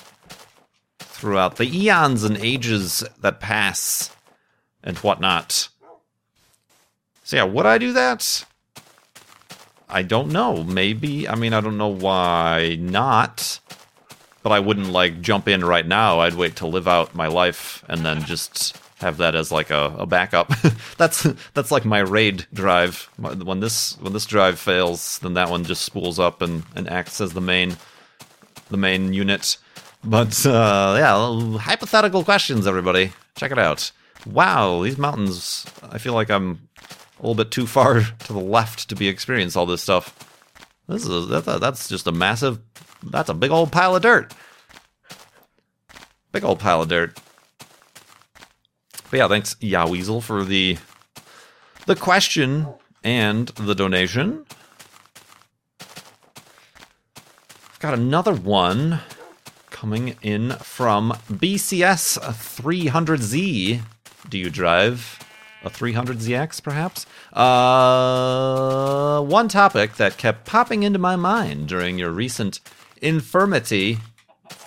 throughout 0.99 1.57
the 1.57 1.65
eons 1.65 2.25
and 2.25 2.37
ages 2.39 3.05
that 3.21 3.41
pass 3.41 4.15
and 4.83 4.99
whatnot? 4.99 5.69
So, 7.25 7.37
yeah, 7.37 7.45
would 7.45 7.67
I 7.67 7.79
do 7.79 7.93
that? 7.93 8.45
I 9.89 10.03
don't 10.03 10.33
know. 10.33 10.65
Maybe. 10.65 11.29
I 11.29 11.35
mean, 11.35 11.53
I 11.53 11.61
don't 11.61 11.79
know 11.79 11.89
why 11.89 12.77
not. 12.81 13.61
But 14.43 14.53
I 14.53 14.61
wouldn't, 14.61 14.91
like, 14.91 15.21
jump 15.21 15.49
in 15.49 15.65
right 15.65 15.87
now. 15.87 16.21
I'd 16.21 16.35
wait 16.35 16.57
to 16.57 16.67
live 16.67 16.89
out 16.89 17.15
my 17.15 17.27
life 17.27 17.85
and 17.89 18.05
then 18.05 18.23
just 18.25 18.81
have 19.01 19.19
that 19.19 19.35
as 19.35 19.53
like 19.53 19.71
a, 19.71 19.95
a 19.99 20.07
backup. 20.07 20.53
that's 20.97 21.23
that's 21.55 21.71
like 21.71 21.85
my 21.85 22.01
raid 22.01 22.47
drive. 22.53 23.09
When 23.17 23.61
this 23.61 23.99
when 24.01 24.13
this 24.13 24.27
drive 24.27 24.59
fails, 24.59 25.19
then 25.21 25.35
that 25.35 25.51
one 25.51 25.65
just 25.65 25.83
spools 25.83 26.19
up 26.19 26.43
and, 26.43 26.65
and 26.75 26.89
acts 26.89 27.21
as 27.21 27.33
the 27.33 27.41
main 27.41 27.77
the 28.71 28.77
main 28.77 29.13
unit. 29.13 29.57
But 30.05 30.45
uh, 30.47 30.95
yeah, 30.99 31.59
hypothetical 31.59 32.25
questions, 32.25 32.67
everybody. 32.67 33.13
Check 33.37 33.53
it 33.53 33.59
out. 33.59 33.91
Wow, 34.27 34.83
these 34.83 34.99
mountains. 34.99 35.65
I 35.83 35.99
feel 35.99 36.13
like 36.13 36.31
I'm 36.31 36.69
a 37.19 37.23
little 37.23 37.35
bit 37.35 37.51
too 37.51 37.67
far 37.67 38.01
to 38.19 38.33
the 38.33 38.39
left 38.39 38.89
to 38.89 38.97
be 38.97 39.09
experience 39.09 39.57
all 39.57 39.67
this 39.67 39.83
stuff. 39.83 40.15
This 40.89 41.07
is 41.07 41.29
that's, 41.29 41.47
that's 41.47 41.89
just 41.89 42.07
a 42.07 42.13
massive. 42.13 42.61
That's 43.03 43.29
a 43.29 43.35
big 43.35 43.51
old 43.51 43.71
pile 43.71 43.95
of 43.95 44.03
dirt. 44.03 44.35
Big 46.33 46.45
old 46.45 46.59
pile 46.59 46.83
of 46.83 46.89
dirt. 46.89 47.19
But 49.11 49.19
yeah, 49.19 49.29
thanks 49.29 49.55
Yaweasel 49.57 50.23
for 50.23 50.45
the 50.45 50.79
the 51.87 51.97
question 51.97 52.67
and 53.03 53.49
the 53.49 53.75
donation. 53.75 54.45
Got 57.81 57.95
another 57.95 58.35
one 58.35 59.01
coming 59.71 60.17
in 60.21 60.51
from 60.51 61.13
BCS 61.31 62.19
300Z. 62.19 63.81
Do 64.29 64.37
you 64.37 64.51
drive 64.51 65.21
a 65.63 65.71
300ZX 65.71 66.63
perhaps? 66.63 67.07
Uh, 67.33 69.23
one 69.23 69.49
topic 69.49 69.95
that 69.95 70.19
kept 70.19 70.45
popping 70.45 70.83
into 70.83 70.99
my 70.99 71.17
mind 71.17 71.69
during 71.69 71.99
your 71.99 72.11
recent 72.11 72.61
infirmity, 73.01 73.99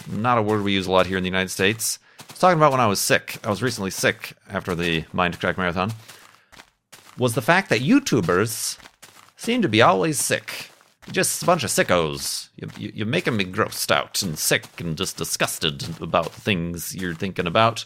not 0.09 0.37
a 0.37 0.41
word 0.41 0.63
we 0.63 0.71
use 0.73 0.87
a 0.87 0.91
lot 0.91 1.05
here 1.07 1.17
in 1.17 1.23
the 1.23 1.29
United 1.29 1.49
States, 1.49 1.99
talking 2.41 2.57
about 2.57 2.71
when 2.71 2.81
I 2.81 2.87
was 2.87 2.99
sick. 2.99 3.37
I 3.43 3.51
was 3.51 3.61
recently 3.61 3.91
sick 3.91 4.33
after 4.49 4.73
the 4.73 5.03
Mindcrack 5.13 5.59
Marathon. 5.59 5.93
Was 7.19 7.35
the 7.35 7.41
fact 7.41 7.69
that 7.69 7.81
YouTubers 7.81 8.79
seem 9.37 9.61
to 9.61 9.69
be 9.69 9.83
always 9.83 10.19
sick. 10.19 10.71
Just 11.11 11.43
a 11.43 11.45
bunch 11.45 11.63
of 11.63 11.69
sickos. 11.69 12.49
You, 12.55 12.67
you, 12.77 12.91
you're 12.95 13.05
making 13.05 13.37
me 13.37 13.45
grossed 13.45 13.91
out 13.91 14.23
and 14.23 14.39
sick 14.39 14.65
and 14.79 14.97
just 14.97 15.17
disgusted 15.17 16.01
about 16.01 16.31
things 16.31 16.95
you're 16.95 17.13
thinking 17.13 17.45
about. 17.45 17.85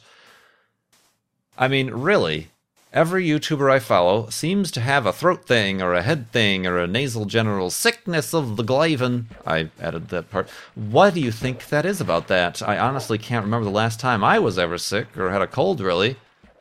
I 1.57 1.67
mean, 1.67 1.91
really, 1.91 2.47
Every 2.95 3.27
YouTuber 3.27 3.69
I 3.69 3.79
follow 3.79 4.29
seems 4.29 4.71
to 4.71 4.79
have 4.79 5.05
a 5.05 5.11
throat 5.11 5.43
thing, 5.45 5.81
or 5.81 5.93
a 5.93 6.01
head 6.01 6.31
thing, 6.31 6.65
or 6.65 6.77
a 6.79 6.87
nasal 6.87 7.25
general 7.25 7.69
sickness 7.69 8.33
of 8.33 8.55
the 8.55 8.63
glaven. 8.63 9.27
I 9.45 9.69
added 9.81 10.07
that 10.07 10.31
part. 10.31 10.47
What 10.75 11.13
do 11.13 11.19
you 11.19 11.33
think 11.33 11.67
that 11.67 11.85
is 11.85 11.99
about 11.99 12.29
that? 12.29 12.61
I 12.61 12.77
honestly 12.77 13.17
can't 13.17 13.43
remember 13.43 13.65
the 13.65 13.69
last 13.69 13.99
time 13.99 14.23
I 14.23 14.39
was 14.39 14.57
ever 14.57 14.77
sick, 14.77 15.17
or 15.17 15.29
had 15.29 15.41
a 15.41 15.47
cold, 15.47 15.81
really. 15.81 16.15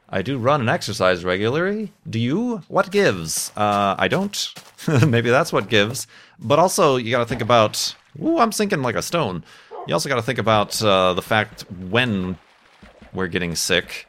I 0.09 0.23
do 0.23 0.37
run 0.37 0.61
and 0.61 0.68
exercise 0.68 1.25
regularly. 1.25 1.92
Do 2.11 2.18
you? 2.18 2.62
What 2.66 2.90
gives? 2.90 3.53
Uh, 3.57 3.94
I 3.97 4.09
don't. 4.09 4.53
Maybe 5.07 5.31
that's 5.31 5.53
what 5.53 5.68
gives. 5.68 6.09
But 6.40 6.59
also, 6.59 6.97
you 6.97 7.12
gotta 7.12 7.27
think 7.27 7.42
about. 7.42 7.94
Ooh, 8.20 8.38
I'm 8.38 8.51
sinking 8.51 8.83
like 8.83 8.97
a 8.97 9.03
stone. 9.03 9.44
You 9.87 9.94
also 9.94 10.09
gotta 10.09 10.20
think 10.20 10.40
about 10.40 10.83
uh, 10.83 11.14
the 11.14 11.23
fact 11.23 11.61
when 11.70 12.38
we're 13.12 13.29
getting 13.29 13.55
sick 13.55 14.09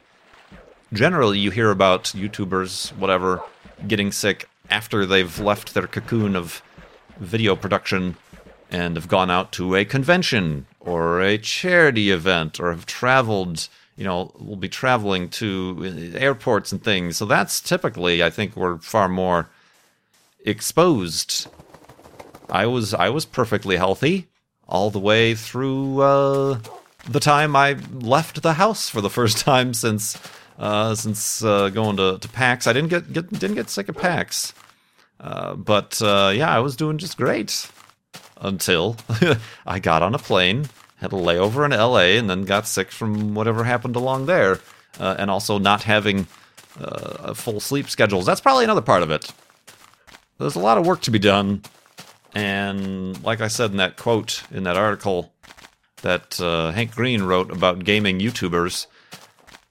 generally 0.92 1.38
you 1.38 1.50
hear 1.50 1.70
about 1.70 2.04
YouTubers, 2.04 2.96
whatever, 2.96 3.42
getting 3.86 4.12
sick 4.12 4.48
after 4.70 5.06
they've 5.06 5.38
left 5.38 5.74
their 5.74 5.86
cocoon 5.86 6.36
of 6.36 6.62
video 7.18 7.56
production 7.56 8.16
and 8.70 8.96
have 8.96 9.08
gone 9.08 9.30
out 9.30 9.52
to 9.52 9.74
a 9.74 9.84
convention 9.84 10.66
or 10.80 11.20
a 11.20 11.38
charity 11.38 12.10
event 12.10 12.58
or 12.58 12.70
have 12.70 12.86
traveled 12.86 13.68
you 13.96 14.04
know, 14.04 14.30
will 14.38 14.56
be 14.56 14.68
traveling 14.68 15.28
to 15.30 16.12
airports 16.16 16.70
and 16.70 16.84
things. 16.84 17.16
So 17.16 17.24
that's 17.24 17.60
typically, 17.60 18.22
I 18.22 18.30
think, 18.30 18.54
we're 18.54 18.78
far 18.78 19.08
more 19.08 19.48
exposed. 20.44 21.48
I 22.50 22.66
was 22.66 22.94
I 22.94 23.08
was 23.08 23.24
perfectly 23.24 23.76
healthy 23.76 24.28
all 24.68 24.90
the 24.90 25.00
way 25.00 25.34
through 25.34 26.00
uh, 26.00 26.60
the 27.08 27.20
time 27.20 27.56
I 27.56 27.76
left 27.92 28.42
the 28.42 28.54
house 28.54 28.88
for 28.88 29.00
the 29.00 29.10
first 29.10 29.38
time 29.44 29.72
since 29.72 30.18
uh, 30.58 30.94
since 30.94 31.42
uh, 31.44 31.68
going 31.70 31.96
to, 31.96 32.18
to 32.18 32.28
PAX. 32.28 32.66
I 32.66 32.72
didn't 32.72 32.90
get, 32.90 33.12
get 33.12 33.30
didn't 33.30 33.56
get 33.56 33.70
sick 33.70 33.88
of 33.88 33.96
PAX, 33.96 34.54
uh, 35.20 35.54
but 35.54 36.00
uh, 36.02 36.32
yeah, 36.34 36.50
I 36.50 36.60
was 36.60 36.76
doing 36.76 36.98
just 36.98 37.16
great 37.16 37.70
until 38.40 38.96
I 39.66 39.78
got 39.78 40.02
on 40.02 40.14
a 40.14 40.18
plane, 40.18 40.66
had 40.96 41.12
a 41.12 41.16
layover 41.16 41.64
in 41.64 41.72
LA, 41.72 42.18
and 42.18 42.28
then 42.28 42.44
got 42.44 42.66
sick 42.66 42.90
from 42.90 43.34
whatever 43.34 43.64
happened 43.64 43.96
along 43.96 44.26
there, 44.26 44.60
uh, 44.98 45.16
and 45.18 45.30
also 45.30 45.58
not 45.58 45.82
having 45.82 46.26
uh, 46.80 47.34
full 47.34 47.60
sleep 47.60 47.88
schedules. 47.88 48.26
That's 48.26 48.40
probably 48.40 48.64
another 48.64 48.82
part 48.82 49.02
of 49.02 49.10
it. 49.10 49.32
There's 50.38 50.56
a 50.56 50.60
lot 50.60 50.78
of 50.78 50.86
work 50.86 51.00
to 51.02 51.10
be 51.10 51.18
done, 51.18 51.62
and 52.34 53.22
like 53.22 53.40
I 53.40 53.48
said 53.48 53.70
in 53.70 53.78
that 53.78 53.96
quote 53.96 54.42
in 54.50 54.64
that 54.64 54.76
article 54.76 55.32
that 56.02 56.36
Hank 56.38 56.94
Green 56.94 57.22
wrote 57.22 57.50
about 57.50 57.84
gaming 57.84 58.20
YouTubers. 58.20 58.86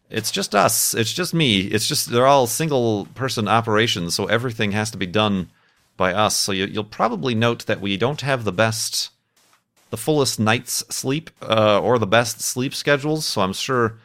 It's 0.10 0.32
just 0.32 0.54
us. 0.54 0.94
It's 0.94 1.14
just 1.14 1.34
me. 1.34 1.62
It's 1.62 1.88
just 1.88 2.10
they're 2.10 2.28
all 2.28 2.48
single 2.48 3.08
person 3.16 3.48
operations, 3.48 4.16
so 4.16 4.26
everything 4.26 4.72
has 4.72 4.92
to 4.92 4.98
be 4.98 5.08
done 5.08 5.50
by 5.98 6.14
us. 6.14 6.36
So 6.36 6.52
you, 6.52 6.72
will 6.74 6.84
probably 6.84 7.36
note 7.36 7.66
that 7.66 7.82
we 7.82 7.98
don't 7.98 8.22
have 8.22 8.44
the 8.44 8.52
best, 8.52 9.10
the 9.90 9.98
fullest 9.98 10.40
night's 10.40 10.84
sleep, 10.94 11.32
uh, 11.42 11.80
or 11.82 11.98
the 11.98 12.08
best 12.08 12.42
sleep 12.42 12.76
schedules. 12.76 13.26
So 13.26 13.42
I'm 13.42 13.54
sure 13.54 13.98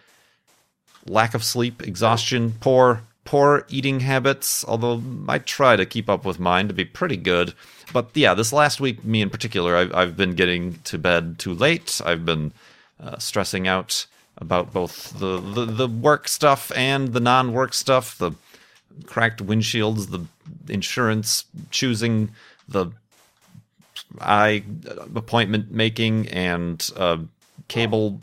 lack 1.07 1.35
of 1.35 1.45
sleep, 1.45 1.83
exhaustion, 1.83 2.55
poor 2.61 3.03
poor 3.25 3.65
eating 3.69 4.01
habits. 4.01 4.65
Although 4.67 5.03
I 5.29 5.39
try 5.39 5.77
to 5.77 5.87
keep 5.87 6.09
up 6.09 6.25
with 6.25 6.41
mine 6.41 6.69
to 6.69 6.75
be 6.75 6.85
pretty 6.85 7.17
good. 7.17 7.55
But 7.93 8.11
yeah, 8.15 8.35
this 8.35 8.53
last 8.53 8.81
week, 8.81 9.05
me 9.05 9.21
in 9.21 9.31
particular, 9.31 9.77
I've, 9.77 9.95
I've 9.95 10.17
been 10.17 10.35
getting 10.35 10.79
to 10.85 10.99
bed 10.99 11.39
too 11.39 11.55
late. 11.55 12.01
I've 12.05 12.25
been 12.25 12.53
uh, 12.99 13.19
stressing 13.19 13.69
out 13.69 14.07
about 14.41 14.73
both 14.73 15.19
the, 15.19 15.41
the, 15.41 15.65
the 15.67 15.89
work 15.89 16.29
stuff 16.29 16.73
and 16.75 17.13
the 17.13 17.21
non 17.21 17.53
work 17.53 17.75
stuff, 17.75 18.17
the 18.19 18.33
cracked 19.07 19.45
windshields, 19.45 20.11
the 20.11 20.27
insurance 20.73 21.45
choosing, 21.71 22.31
the 22.69 22.91
eye 24.21 24.63
appointment 25.15 25.71
making, 25.71 26.29
and 26.29 26.91
uh, 26.97 27.19
cable 27.69 28.21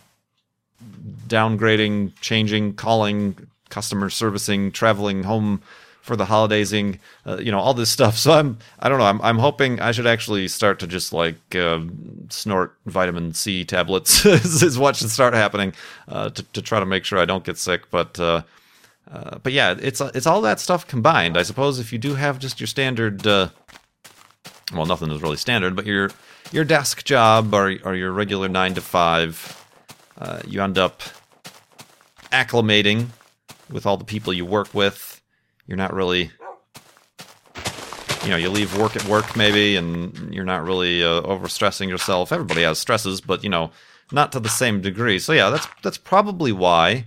downgrading, 1.28 2.14
changing, 2.22 2.74
calling, 2.74 3.48
customer 3.70 4.10
servicing, 4.10 4.72
traveling 4.72 5.24
home 5.24 5.62
for 6.08 6.16
the 6.16 6.26
holaysing, 6.26 6.98
uh, 7.26 7.38
you 7.38 7.52
know, 7.52 7.60
all 7.60 7.74
this 7.74 7.90
stuff. 7.90 8.18
So 8.18 8.32
I'm, 8.32 8.58
I 8.80 8.88
don't 8.88 8.98
know. 8.98 9.06
I'm, 9.06 9.22
I'm 9.22 9.38
hoping 9.38 9.80
I 9.82 9.92
should 9.92 10.08
actually 10.08 10.48
start 10.48 10.80
to 10.80 10.88
just 10.88 11.12
like 11.12 11.54
uh, 11.54 11.82
snort 12.30 12.76
vitamin 12.86 13.34
C 13.34 13.66
tablets 13.66 14.26
is, 14.26 14.80
what 14.80 14.96
should 14.96 15.10
start 15.10 15.34
happening 15.34 15.74
uh, 16.08 16.30
to, 16.30 16.44
to 16.44 16.62
try 16.62 16.80
to 16.80 16.86
make 16.86 17.04
sure 17.04 17.20
I 17.20 17.26
don't 17.26 17.44
get 17.44 17.58
sick. 17.58 17.92
But, 17.92 18.18
uh, 18.20 18.44
uh, 19.12 19.40
but 19.40 19.52
yeah, 19.54 19.76
it's 19.80 20.02
it's 20.02 20.28
all 20.28 20.42
that 20.42 20.60
stuff 20.60 20.88
combined. 20.88 21.38
I 21.38 21.44
suppose 21.44 21.80
if 21.80 21.94
you 21.94 22.00
do 22.00 22.16
have 22.16 22.40
just 22.40 22.60
your 22.60 22.68
standard, 22.68 23.26
uh, 23.26 23.50
well, 24.74 24.86
nothing 24.86 25.12
is 25.12 25.22
really 25.22 25.38
standard, 25.38 25.78
but 25.78 25.86
your 25.86 26.12
your 26.52 26.66
desk 26.66 27.06
job 27.06 27.54
or 27.54 27.76
or 27.86 27.96
your 27.96 28.12
regular 28.12 28.50
nine 28.50 28.74
to 28.74 28.82
five, 28.82 29.66
you 30.46 30.62
end 30.62 30.78
up 30.78 31.04
acclimating 32.34 33.08
with 33.72 33.86
all 33.86 33.96
the 33.96 34.04
people 34.04 34.34
you 34.34 34.46
work 34.46 34.74
with 34.74 35.07
you're 35.68 35.78
not 35.78 35.94
really 35.94 36.32
you 38.24 38.30
know 38.30 38.38
you 38.38 38.50
leave 38.50 38.78
work 38.78 38.96
at 38.96 39.06
work 39.06 39.36
maybe 39.36 39.76
and 39.76 40.34
you're 40.34 40.44
not 40.44 40.64
really 40.64 41.04
uh, 41.04 41.22
overstressing 41.22 41.88
yourself. 41.88 42.32
Everybody 42.32 42.64
has 42.64 42.80
stresses 42.80 43.22
but 43.22 43.44
you 43.44 43.50
know 43.50 43.72
not 44.12 44.32
to 44.32 44.40
the 44.40 44.50
same 44.50 44.82
degree. 44.82 45.20
So 45.20 45.34
yeah 45.34 45.50
that's 45.50 45.68
that's 45.84 45.98
probably 45.98 46.52
why 46.52 47.06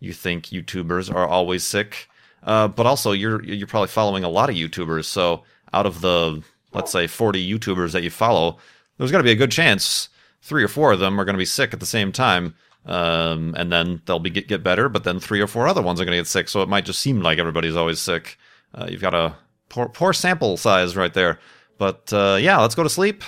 you 0.00 0.12
think 0.12 0.46
youtubers 0.46 1.12
are 1.12 1.26
always 1.26 1.64
sick. 1.64 2.08
Uh, 2.42 2.68
but 2.68 2.86
also 2.86 3.12
you're 3.12 3.42
you're 3.42 3.66
probably 3.66 3.88
following 3.88 4.22
a 4.22 4.28
lot 4.28 4.50
of 4.50 4.56
youtubers. 4.56 5.06
So 5.06 5.44
out 5.72 5.86
of 5.86 6.00
the 6.00 6.42
let's 6.72 6.92
say 6.92 7.06
40 7.06 7.52
youtubers 7.52 7.92
that 7.92 8.02
you 8.02 8.10
follow 8.10 8.58
there's 8.98 9.10
going 9.10 9.22
to 9.22 9.28
be 9.28 9.32
a 9.32 9.36
good 9.36 9.50
chance 9.50 10.08
three 10.42 10.62
or 10.62 10.68
four 10.68 10.92
of 10.92 11.00
them 11.00 11.20
are 11.20 11.24
going 11.24 11.34
to 11.34 11.38
be 11.38 11.44
sick 11.44 11.72
at 11.72 11.80
the 11.80 11.86
same 11.86 12.12
time 12.12 12.54
um, 12.86 13.54
and 13.56 13.72
then 13.72 14.02
they'll 14.06 14.18
be 14.18 14.30
get, 14.30 14.48
get 14.48 14.62
better. 14.62 14.88
But 14.88 15.04
then 15.04 15.20
three 15.20 15.40
or 15.40 15.46
four 15.46 15.66
other 15.66 15.82
ones 15.82 16.00
are 16.00 16.04
going 16.04 16.16
to 16.16 16.20
get 16.20 16.26
sick, 16.26 16.48
so 16.48 16.62
it 16.62 16.68
might 16.68 16.84
just 16.84 17.00
seem 17.00 17.20
like 17.20 17.38
everybody's 17.38 17.76
always 17.76 18.00
sick. 18.00 18.38
Uh, 18.74 18.86
you've 18.88 19.00
got 19.00 19.14
a 19.14 19.34
poor, 19.68 19.88
poor 19.88 20.12
sample 20.12 20.56
size 20.56 20.96
right 20.96 21.14
there. 21.14 21.38
But 21.78 22.12
uh, 22.12 22.38
yeah, 22.40 22.58
let's 22.60 22.74
go 22.74 22.82
to 22.82 22.90
sleep. 22.90 23.22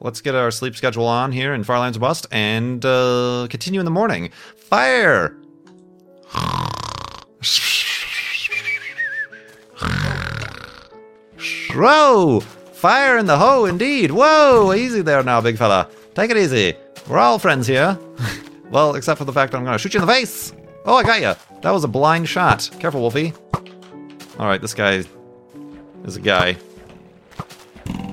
Let's 0.00 0.20
get 0.20 0.34
our 0.36 0.50
sleep 0.52 0.76
schedule 0.76 1.06
on 1.06 1.32
here 1.32 1.54
in 1.54 1.64
Farlands 1.64 1.98
Bust 1.98 2.26
and 2.30 2.84
uh, 2.84 3.48
continue 3.50 3.80
in 3.80 3.84
the 3.84 3.90
morning. 3.90 4.30
Fire! 4.56 5.36
Whoa! 11.74 12.40
Fire 12.40 13.18
in 13.18 13.26
the 13.26 13.36
hoe, 13.36 13.64
indeed. 13.64 14.12
Whoa! 14.12 14.72
Easy 14.72 15.02
there 15.02 15.22
now, 15.24 15.40
big 15.40 15.58
fella. 15.58 15.88
Take 16.14 16.30
it 16.30 16.36
easy. 16.36 16.74
We're 17.08 17.18
all 17.18 17.38
friends 17.38 17.66
here. 17.66 17.98
Well, 18.70 18.94
except 18.94 19.18
for 19.18 19.24
the 19.24 19.32
fact 19.32 19.52
that 19.52 19.58
I'm 19.58 19.64
gonna 19.64 19.78
shoot 19.78 19.94
you 19.94 20.00
in 20.00 20.06
the 20.06 20.12
face! 20.12 20.52
Oh, 20.84 20.96
I 20.96 21.02
got 21.02 21.20
you! 21.20 21.34
That 21.62 21.70
was 21.70 21.84
a 21.84 21.88
blind 21.88 22.28
shot. 22.28 22.68
Careful, 22.78 23.00
Wolfie. 23.00 23.32
Alright, 24.38 24.60
this 24.60 24.74
guy 24.74 25.04
is 26.04 26.16
a 26.16 26.20
guy. 26.20 26.56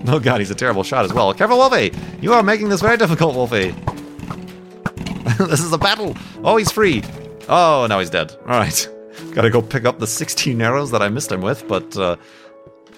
Oh 0.07 0.19
god, 0.19 0.39
he's 0.39 0.51
a 0.51 0.55
terrible 0.55 0.83
shot 0.83 1.03
as 1.03 1.11
well. 1.11 1.33
Careful, 1.33 1.57
Wolfie! 1.57 1.91
You 2.21 2.31
are 2.33 2.43
making 2.43 2.69
this 2.69 2.79
very 2.79 2.95
difficult, 2.95 3.33
Wolfie. 3.33 3.71
this 5.39 5.61
is 5.61 5.73
a 5.73 5.79
battle! 5.79 6.15
Oh, 6.43 6.57
he's 6.57 6.71
free! 6.71 7.01
Oh, 7.49 7.87
now 7.89 7.99
he's 7.99 8.11
dead. 8.11 8.31
Alright. 8.43 8.87
Gotta 9.33 9.49
go 9.49 9.63
pick 9.63 9.85
up 9.85 9.97
the 9.97 10.05
16 10.05 10.61
arrows 10.61 10.91
that 10.91 11.01
I 11.01 11.09
missed 11.09 11.31
him 11.31 11.41
with, 11.41 11.67
but 11.67 11.97
uh, 11.97 12.17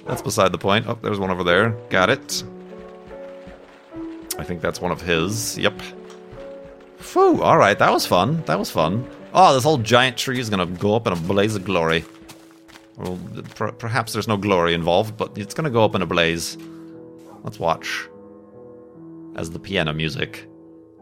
that's 0.05 0.21
beside 0.21 0.51
the 0.51 0.57
point. 0.57 0.85
Oh, 0.87 0.97
there's 1.01 1.17
one 1.17 1.31
over 1.31 1.45
there. 1.45 1.69
Got 1.89 2.09
it. 2.09 2.43
I 4.37 4.43
think 4.43 4.61
that's 4.61 4.81
one 4.81 4.91
of 4.91 5.01
his. 5.01 5.57
Yep. 5.57 5.81
Phew, 6.99 7.41
alright, 7.41 7.79
that 7.79 7.91
was 7.91 8.05
fun. 8.05 8.43
That 8.45 8.59
was 8.59 8.71
fun. 8.71 9.07
Oh, 9.33 9.53
this 9.53 9.63
whole 9.63 9.77
giant 9.77 10.17
tree 10.17 10.39
is 10.39 10.49
gonna 10.49 10.65
go 10.65 10.95
up 10.95 11.07
in 11.07 11.13
a 11.13 11.17
blaze 11.17 11.55
of 11.55 11.63
glory. 11.63 12.03
Well, 12.97 13.19
per 13.55 13.71
perhaps 13.71 14.13
there's 14.13 14.27
no 14.27 14.37
glory 14.37 14.73
involved, 14.73 15.17
but 15.17 15.37
it's 15.37 15.53
gonna 15.53 15.69
go 15.69 15.85
up 15.85 15.95
in 15.95 16.01
a 16.01 16.07
blaze. 16.07 16.57
Let's 17.43 17.59
watch. 17.59 18.07
As 19.35 19.51
the 19.51 19.59
piano 19.59 19.93
music 19.93 20.47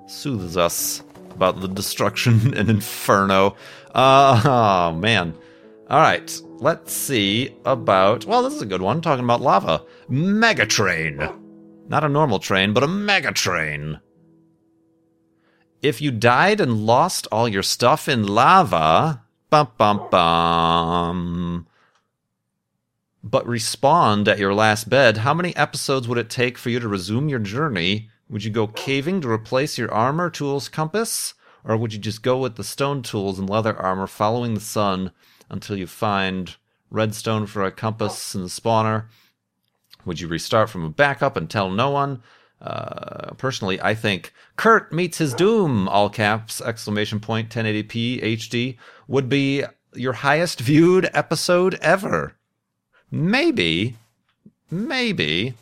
soothes 0.08 0.58
us 0.58 1.01
about 1.31 1.62
the 1.62 1.67
destruction 1.67 2.53
and 2.58 2.69
inferno. 2.69 3.55
Uh, 3.93 4.41
oh, 4.45 4.97
man. 4.97 5.34
Alright, 5.89 6.41
let's 6.58 6.91
see 6.91 7.55
about. 7.63 8.25
Well, 8.25 8.43
this 8.43 8.53
is 8.53 8.62
a 8.62 8.65
good 8.65 8.81
one, 8.81 9.01
talking 9.01 9.23
about 9.23 9.41
lava. 9.41 9.84
Megatrain! 10.10 11.41
Not 11.88 12.03
a 12.03 12.10
normal 12.10 12.39
train, 12.39 12.73
but 12.73 12.84
a 12.84 12.88
megatrain. 12.88 14.01
If 15.86 16.02
you 16.02 16.10
died 16.10 16.60
and 16.60 16.88
lost 16.88 17.28
all 17.32 17.48
your 17.48 17.62
stuff 17.62 18.10
in 18.10 18.26
lava, 18.26 19.21
bum 19.52 19.67
bum 19.78 20.08
bum, 20.10 21.67
but 23.24 23.45
respawned 23.45 24.28
at 24.28 24.39
your 24.39 24.56
last 24.56 24.89
bed, 24.89 25.17
how 25.17 25.36
many 25.36 25.56
episodes 25.56 26.08
would 26.08 26.17
it 26.17 26.28
take 26.28 26.58
for 26.58 26.71
you 26.71 26.80
to 26.80 26.88
resume 26.88 27.30
your 27.30 27.38
journey? 27.38 28.10
Would 28.30 28.43
you 28.43 28.50
go 28.50 28.65
caving 28.65 29.21
to 29.21 29.30
replace 29.30 29.78
your 29.78 29.93
armor, 29.93 30.32
tools, 30.32 30.69
compass? 30.69 31.36
Or 31.63 31.78
would 31.78 31.93
you 31.93 32.00
just 32.00 32.24
go 32.24 32.39
with 32.39 32.56
the 32.56 32.63
stone 32.63 33.04
tools 33.04 33.38
and 33.38 33.48
leather 33.48 33.78
armor 33.78 34.08
following 34.08 34.56
the 34.56 34.62
sun 34.62 35.12
until 35.52 35.78
you 35.78 35.86
find 35.86 36.56
redstone 36.89 37.45
for 37.45 37.63
a 37.63 37.71
compass 37.71 38.34
and 38.34 38.45
the 38.45 38.50
spawner? 38.50 39.06
Would 40.04 40.19
you 40.19 40.30
restart 40.30 40.71
from 40.71 40.84
a 40.84 40.89
backup 40.89 41.38
and 41.38 41.48
tell 41.48 41.69
no 41.69 41.91
one? 41.91 42.24
Uh, 42.61 43.31
personally, 43.37 43.79
I 43.81 43.93
think 43.93 44.33
Kurt 44.55 44.91
meets 44.91 45.17
his 45.17 45.33
doom, 45.33 45.87
all 45.87 46.09
caps, 46.09 46.61
exclamation 46.61 47.19
point, 47.19 47.49
1080p 47.49 48.23
HD, 48.23 48.77
would 49.07 49.29
be 49.29 49.63
your 49.93 50.13
highest 50.13 50.59
viewed 50.59 51.09
episode 51.13 51.75
ever. 51.81 52.35
Maybe. 53.11 53.95
Maybe. 54.71 55.53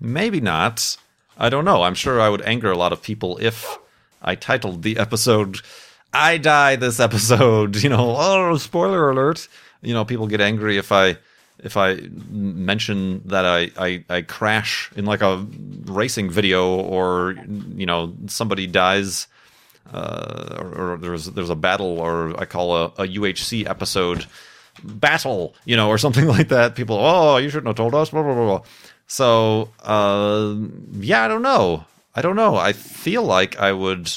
Maybe 0.00 0.40
not. 0.40 0.96
I 1.38 1.48
don't 1.48 1.64
know. 1.64 1.82
I'm 1.82 1.94
sure 1.94 2.20
I 2.20 2.28
would 2.28 2.42
anger 2.42 2.70
a 2.70 2.76
lot 2.76 2.92
of 2.92 3.02
people 3.02 3.38
if 3.38 3.78
I 4.22 4.34
titled 4.34 4.82
the 4.82 4.98
episode 4.98 5.60
I 6.12 6.38
die 6.38 6.76
this 6.76 7.00
episode, 7.00 7.76
you 7.82 7.88
know, 7.88 8.16
oh 8.18 8.56
spoiler 8.56 9.10
alert. 9.10 9.48
You 9.82 9.94
know, 9.94 10.04
people 10.04 10.26
get 10.26 10.40
angry 10.40 10.76
if 10.76 10.92
I 10.92 11.16
if 11.62 11.76
I 11.76 11.96
mention 12.30 13.22
that 13.26 13.44
I, 13.44 13.70
I, 13.78 14.04
I 14.08 14.22
crash 14.22 14.90
in 14.96 15.04
like 15.04 15.22
a 15.22 15.46
racing 15.84 16.30
video 16.30 16.76
or 16.76 17.34
you 17.74 17.86
know 17.86 18.14
somebody 18.26 18.66
dies 18.66 19.26
uh, 19.92 20.56
or, 20.58 20.92
or 20.92 20.96
there's 20.98 21.26
there's 21.26 21.50
a 21.50 21.56
battle, 21.56 21.98
or 21.98 22.38
I 22.40 22.44
call 22.44 22.76
a, 22.76 22.84
a 22.84 23.08
UHC 23.08 23.68
episode 23.68 24.26
battle, 24.84 25.54
you 25.64 25.76
know, 25.76 25.88
or 25.88 25.98
something 25.98 26.26
like 26.36 26.48
that. 26.48 26.74
People, 26.74 26.96
oh, 26.96 27.36
you 27.38 27.50
shouldn't 27.50 27.68
have 27.68 27.76
told 27.76 27.94
us. 27.94 28.10
Blah 28.10 28.22
blah 28.22 28.34
blah. 28.34 28.46
blah. 28.46 28.62
So, 29.06 29.70
uh, 29.82 30.54
yeah, 30.92 31.24
I 31.24 31.28
don't 31.28 31.42
know. 31.42 31.84
I 32.14 32.22
don't 32.22 32.36
know. 32.36 32.56
I 32.56 32.72
feel 32.72 33.24
like 33.24 33.58
I 33.58 33.72
would 33.72 34.10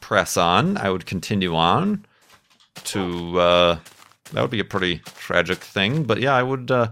press 0.00 0.36
on. 0.36 0.76
I 0.76 0.90
would 0.90 1.06
continue 1.06 1.54
on 1.54 2.04
to. 2.84 3.40
Uh, 3.40 3.78
that 4.32 4.40
would 4.40 4.50
be 4.50 4.60
a 4.60 4.64
pretty 4.64 4.98
tragic 5.16 5.58
thing, 5.58 6.04
but 6.04 6.20
yeah, 6.20 6.34
I 6.34 6.42
would 6.42 6.70
uh, 6.70 6.90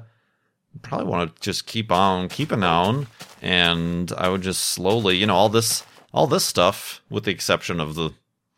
probably 0.83 1.07
want 1.07 1.35
to 1.35 1.43
just 1.43 1.67
keep 1.67 1.91
on 1.93 2.29
keeping 2.29 2.63
on, 2.63 3.07
and 3.43 4.13
I 4.17 4.29
would 4.29 4.43
just 4.43 4.63
slowly, 4.65 5.17
you 5.17 5.27
know, 5.27 5.35
all 5.35 5.49
this, 5.49 5.83
all 6.13 6.27
this 6.27 6.45
stuff, 6.45 7.03
with 7.11 7.25
the 7.25 7.31
exception 7.31 7.81
of 7.81 7.95
the 7.95 8.11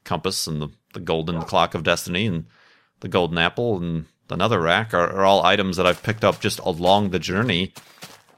compass 0.04 0.46
and 0.46 0.62
the 0.62 0.68
the 0.94 1.00
golden 1.00 1.42
clock 1.42 1.74
of 1.74 1.82
destiny 1.82 2.26
and 2.26 2.46
the 3.00 3.08
golden 3.08 3.38
apple 3.38 3.76
and 3.76 4.06
another 4.30 4.60
rack 4.60 4.94
are, 4.94 5.10
are 5.10 5.24
all 5.24 5.44
items 5.44 5.76
that 5.76 5.86
I've 5.86 6.02
picked 6.02 6.24
up 6.24 6.40
just 6.40 6.58
along 6.60 7.10
the 7.10 7.18
journey. 7.18 7.72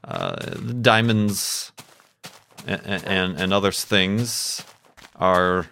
Uh, 0.03 0.37
the 0.57 0.74
diamonds 0.74 1.72
and, 2.66 3.05
and 3.07 3.40
and 3.40 3.53
other 3.53 3.72
things 3.72 4.64
are 5.16 5.66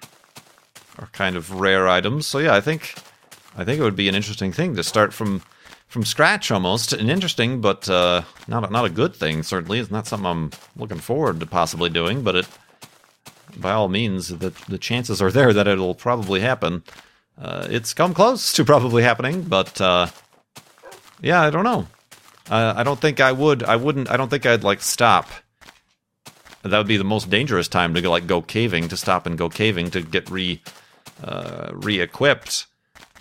are 0.99 1.09
kind 1.13 1.37
of 1.37 1.61
rare 1.61 1.89
items. 1.89 2.27
So 2.27 2.39
yeah, 2.39 2.55
I 2.55 2.61
think 2.61 2.95
I 3.59 3.65
think 3.65 3.81
it 3.81 3.83
would 3.83 3.97
be 3.97 4.09
an 4.09 4.15
interesting 4.15 4.53
thing 4.53 4.77
to 4.77 4.85
start 4.85 5.13
from 5.13 5.43
from 5.89 6.05
scratch 6.05 6.51
almost. 6.51 6.93
An 6.93 7.11
interesting, 7.11 7.61
but 7.61 7.89
uh, 7.89 8.23
not 8.47 8.69
a, 8.69 8.73
not 8.73 8.85
a 8.85 8.91
good 8.91 9.15
thing. 9.17 9.43
Certainly, 9.43 9.81
it's 9.81 9.91
not 9.91 10.07
something 10.07 10.27
I'm 10.27 10.51
looking 10.77 10.99
forward 10.99 11.41
to 11.41 11.47
possibly 11.47 11.91
doing. 11.91 12.23
But 12.23 12.37
it, 12.37 12.49
by 13.57 13.73
all 13.73 13.89
means, 13.89 14.29
the 14.29 14.55
the 14.69 14.79
chances 14.79 15.21
are 15.21 15.33
there 15.33 15.53
that 15.53 15.67
it'll 15.67 15.97
probably 15.97 16.41
happen. 16.41 16.85
Uh, 17.37 17.67
it's 17.69 17.95
come 17.95 18.15
close 18.15 18.53
to 18.53 18.65
probably 18.65 19.03
happening, 19.03 19.43
but 19.43 19.81
uh, 19.81 20.07
yeah, 21.21 21.41
I 21.41 21.51
don't 21.51 21.65
know. 21.65 21.89
I 22.51 22.83
don't 22.83 23.01
think 23.01 23.21
I 23.21 23.33
would. 23.33 23.63
I 23.63 23.77
wouldn't. 23.77 24.09
I 24.11 24.17
don't 24.17 24.31
think 24.31 24.47
I'd 24.47 24.65
like 24.65 24.81
stop. 24.81 25.29
That 26.63 26.79
would 26.79 26.87
be 26.87 26.97
the 26.97 27.05
most 27.05 27.29
dangerous 27.29 27.69
time 27.69 27.93
to 27.95 28.01
go, 28.01 28.11
like 28.11 28.27
go 28.27 28.41
caving 28.41 28.89
to 28.89 28.97
stop 28.97 29.27
and 29.27 29.37
go 29.37 29.49
caving 29.49 29.91
to 29.91 30.01
get 30.01 30.31
re 30.31 30.63
uh, 31.23 31.71
re-equipped. 31.73 32.68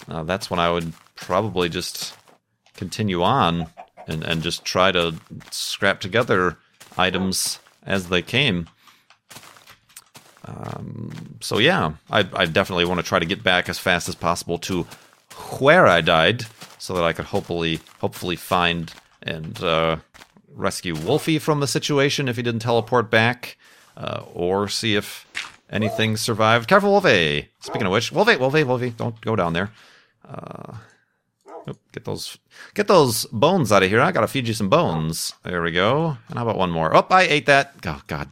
Uh, 0.08 0.24
that's 0.24 0.50
when 0.50 0.60
I 0.60 0.72
would 0.72 0.94
probably 1.16 1.70
just 1.70 2.16
continue 2.76 3.24
on 3.24 3.68
and 4.08 4.24
and 4.24 4.42
just 4.42 4.64
try 4.64 4.92
to 4.92 5.16
scrap 5.52 6.00
together 6.00 6.58
items 6.98 7.60
as 7.86 8.10
they 8.10 8.22
came. 8.22 8.70
Um, 10.46 11.38
so 11.42 11.58
yeah, 11.58 11.94
I, 12.10 12.20
I 12.34 12.46
definitely 12.46 12.86
want 12.86 13.00
to 13.00 13.06
try 13.06 13.20
to 13.20 13.26
get 13.26 13.44
back 13.44 13.68
as 13.68 13.78
fast 13.78 14.08
as 14.08 14.16
possible 14.16 14.58
to 14.60 14.84
where 15.60 15.86
I 15.88 16.02
died, 16.02 16.46
so 16.78 16.94
that 16.94 17.04
I 17.04 17.14
could 17.14 17.26
hopefully 17.26 17.82
hopefully 18.00 18.38
find 18.38 18.94
and 19.22 19.62
uh, 19.62 19.98
rescue 20.54 20.96
Wolfie 20.96 21.40
from 21.40 21.60
the 21.60 21.68
situation 21.68 22.30
if 22.30 22.38
he 22.38 22.44
didn't 22.44 22.62
teleport 22.62 23.12
back, 23.12 23.58
uh, 23.98 24.24
or 24.34 24.70
see 24.70 24.96
if 24.96 25.28
anything 25.70 26.16
survived. 26.16 26.70
Careful, 26.70 26.92
Wolfie! 26.92 27.50
Speaking 27.60 27.86
of 27.86 27.92
which, 27.92 28.12
Wolfie, 28.14 28.38
Wolfie, 28.38 28.64
Wolfie, 28.64 28.92
don't 28.92 29.20
go 29.20 29.36
down 29.36 29.52
there. 29.52 29.72
Uh, 30.28 30.76
oop, 31.70 31.80
get 31.92 32.06
those 32.06 32.38
get 32.74 32.88
those 32.88 33.26
bones 33.28 33.72
out 33.72 33.84
of 33.84 33.90
here. 33.90 34.02
I 34.02 34.12
gotta 34.12 34.28
feed 34.28 34.48
you 34.48 34.54
some 34.54 34.70
bones. 34.70 35.34
There 35.44 35.62
we 35.62 35.72
go. 35.72 36.18
And 36.30 36.38
how 36.38 36.44
about 36.44 36.58
one 36.58 36.72
more? 36.72 36.96
Oh, 36.96 37.06
I 37.10 37.24
ate 37.24 37.46
that. 37.46 37.74
Oh 37.86 38.02
God. 38.08 38.30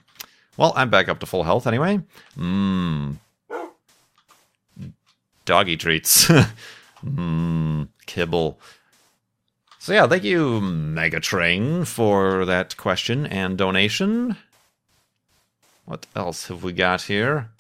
Well, 0.58 0.74
I'm 0.76 0.90
back 0.90 1.10
up 1.10 1.20
to 1.20 1.26
full 1.26 1.44
health 1.44 1.68
anyway. 1.68 2.00
Mmm. 2.38 3.18
Doggy 5.46 5.78
treats. 5.78 6.28
Mmm. 7.06 7.88
Kibble. 8.06 8.60
So 9.80 9.94
yeah, 9.94 10.08
thank 10.08 10.24
you, 10.24 10.62
Megatrain, 10.62 11.86
for 11.86 12.44
that 12.46 12.76
question 12.76 13.28
and 13.28 13.56
donation. 13.56 14.36
What 15.86 16.08
else 16.16 16.48
have 16.48 16.64
we 16.64 16.74
got 16.74 17.04
here? 17.04 17.52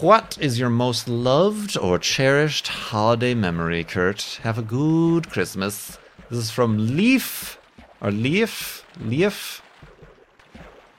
What 0.00 0.36
is 0.38 0.58
your 0.58 0.68
most 0.68 1.08
loved 1.08 1.78
or 1.78 1.98
cherished 1.98 2.68
holiday 2.68 3.32
memory, 3.32 3.82
Kurt? 3.82 4.38
Have 4.42 4.58
a 4.58 4.62
good 4.62 5.30
Christmas. 5.30 5.96
This 6.28 6.38
is 6.38 6.50
from 6.50 6.94
Leaf 6.94 7.58
or 8.02 8.10
Leaf 8.10 8.84
Leaf. 9.00 9.62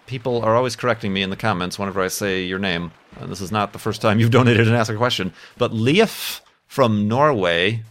People 0.07 0.41
are 0.41 0.55
always 0.55 0.75
correcting 0.75 1.13
me 1.13 1.21
in 1.21 1.29
the 1.29 1.35
comments 1.35 1.77
whenever 1.77 2.01
I 2.01 2.07
say 2.07 2.41
your 2.41 2.57
name. 2.57 2.91
And 3.19 3.31
this 3.31 3.39
is 3.39 3.51
not 3.51 3.71
the 3.71 3.77
first 3.77 4.01
time 4.01 4.19
you've 4.19 4.31
donated 4.31 4.67
and 4.67 4.75
asked 4.75 4.89
a 4.89 4.95
question, 4.95 5.31
but 5.59 5.71
Leaf 5.71 6.41
from 6.65 7.07
Norway. 7.07 7.83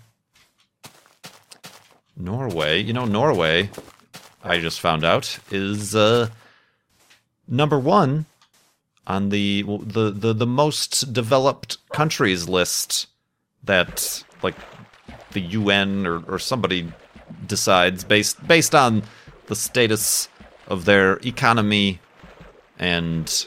Norway, 2.17 2.83
you 2.83 2.93
know 2.93 3.05
Norway. 3.05 3.71
I 4.43 4.59
just 4.59 4.81
found 4.81 5.05
out 5.05 5.39
is 5.53 5.95
uh, 5.95 6.31
number 7.47 7.79
one 7.79 8.27
on 9.07 9.29
the 9.29 9.63
the 9.63 10.11
the, 10.11 10.33
the 10.33 10.47
most 10.47 11.13
developed 11.13 11.79
countries 11.93 12.49
list 12.49 13.07
that 13.65 14.25
like 14.43 14.57
the 15.33 15.41
UN 15.41 16.07
or, 16.07 16.23
or 16.27 16.39
somebody 16.39 16.93
decides 17.47 18.05
based 18.05 18.47
based 18.47 18.75
on 18.75 19.03
the 19.47 19.57
status 19.57 20.29
of 20.69 20.85
their 20.85 21.19
economy 21.25 22.01
and 22.79 23.47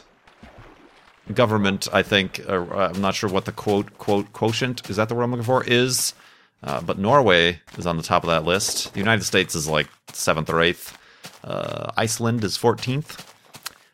government. 1.34 1.88
I 1.92 2.02
think 2.02 2.40
uh, 2.48 2.64
I'm 2.70 3.00
not 3.00 3.14
sure 3.14 3.30
what 3.30 3.44
the 3.44 3.52
quote 3.52 3.98
quote 3.98 4.32
quotient 4.32 4.88
is 4.88 4.96
that 4.96 5.08
the 5.08 5.14
word 5.14 5.24
I'm 5.24 5.30
looking 5.30 5.44
for 5.44 5.64
is, 5.64 6.14
uh, 6.62 6.80
but 6.80 6.98
Norway 6.98 7.60
is 7.76 7.86
on 7.86 7.96
the 7.96 8.02
top 8.02 8.24
of 8.24 8.28
that 8.28 8.44
list. 8.44 8.92
The 8.92 8.98
United 8.98 9.24
States 9.24 9.54
is 9.54 9.68
like 9.68 9.88
seventh 10.12 10.50
or 10.50 10.60
eighth. 10.60 10.96
Uh, 11.44 11.90
Iceland 11.96 12.44
is 12.44 12.56
fourteenth. 12.56 13.29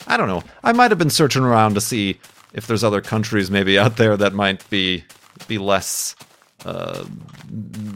I 0.06 0.16
don't 0.16 0.28
know. 0.28 0.42
I 0.62 0.72
might 0.72 0.90
have 0.90 0.98
been 0.98 1.10
searching 1.10 1.42
around 1.42 1.74
to 1.74 1.80
see 1.80 2.18
if 2.52 2.66
there's 2.66 2.84
other 2.84 3.00
countries 3.00 3.50
maybe 3.50 3.78
out 3.78 3.96
there 3.96 4.16
that 4.16 4.32
might 4.32 4.68
be 4.70 5.04
be 5.48 5.58
less, 5.58 6.16
uh, 6.64 7.04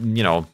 you 0.03 0.23
know, 0.23 0.47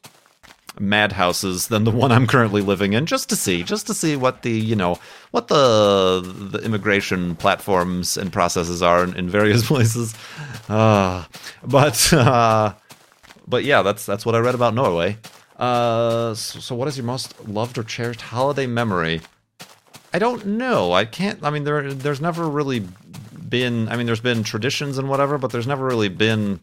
madhouses 0.79 1.69
than 1.69 1.85
the 1.85 1.91
one 1.91 2.13
I'm 2.13 2.27
currently 2.27 2.61
living 2.61 2.93
in, 2.93 3.07
just 3.07 3.29
to 3.31 3.37
see, 3.37 3.63
just 3.63 3.87
to 3.87 3.95
see 3.95 4.17
what 4.17 4.43
the 4.43 4.53
you 4.53 4.77
know 4.77 4.99
what 5.31 5.49
the 5.49 6.21
the 6.53 6.59
immigration 6.59 7.37
platforms 7.37 8.17
and 8.17 8.33
processes 8.33 8.83
are 8.83 9.05
in, 9.05 9.17
in 9.17 9.29
various 9.29 9.67
places. 9.67 10.15
Uh, 10.69 11.25
but 11.65 12.13
uh, 12.13 12.75
but 13.47 13.65
yeah, 13.65 13.83
that's 13.83 14.07
that's 14.07 14.27
what 14.27 14.35
I 14.35 14.39
read 14.39 14.55
about 14.55 14.75
Norway. 14.75 15.19
Uh, 15.57 16.35
so, 16.35 16.61
so 16.61 16.75
what 16.75 16.87
is 16.87 16.99
your 16.99 17.07
most 17.07 17.49
loved 17.49 17.79
or 17.79 17.83
cherished 17.83 18.21
holiday 18.21 18.67
memory? 18.67 19.23
I 20.13 20.19
don't 20.19 20.47
know. 20.47 20.93
I 20.93 21.05
can't. 21.05 21.43
I 21.43 21.51
mean, 21.51 21.65
there 21.65 21.93
there's 21.93 22.21
never 22.21 22.49
really 22.49 22.87
been. 23.49 23.89
I 23.89 23.97
mean, 23.97 24.07
there's 24.07 24.21
been 24.21 24.43
traditions 24.43 24.99
and 24.99 25.09
whatever, 25.09 25.39
but 25.39 25.51
there's 25.53 25.67
never 25.67 25.85
really 25.85 26.09
been 26.09 26.61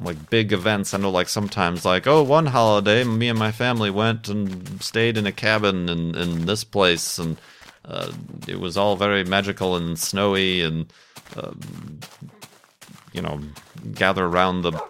like 0.00 0.30
big 0.30 0.52
events. 0.52 0.94
I 0.94 0.98
know, 0.98 1.10
like 1.10 1.28
sometimes, 1.28 1.84
like 1.84 2.06
oh, 2.06 2.22
one 2.22 2.46
holiday, 2.46 3.04
me 3.04 3.28
and 3.28 3.38
my 3.38 3.52
family 3.52 3.90
went 3.90 4.28
and 4.28 4.82
stayed 4.82 5.16
in 5.16 5.26
a 5.26 5.32
cabin 5.32 5.88
in 5.88 6.14
in 6.14 6.46
this 6.46 6.64
place, 6.64 7.18
and 7.18 7.36
uh, 7.84 8.12
it 8.46 8.60
was 8.60 8.76
all 8.76 8.96
very 8.96 9.24
magical 9.24 9.76
and 9.76 9.98
snowy, 9.98 10.62
and 10.62 10.92
uh, 11.36 11.52
you 13.12 13.22
know, 13.22 13.40
gather 13.94 14.24
around 14.26 14.62
the 14.62 14.80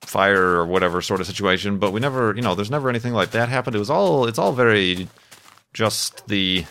fire 0.00 0.56
or 0.56 0.66
whatever 0.66 1.02
sort 1.02 1.20
of 1.20 1.26
situation. 1.26 1.78
But 1.78 1.92
we 1.92 2.00
never, 2.00 2.34
you 2.34 2.42
know, 2.42 2.54
there's 2.54 2.70
never 2.70 2.88
anything 2.88 3.12
like 3.12 3.32
that 3.32 3.48
happened. 3.48 3.76
It 3.76 3.80
was 3.80 3.90
all. 3.90 4.26
It's 4.26 4.38
all 4.38 4.52
very 4.52 5.08
just 5.78 6.26
the 6.26 6.64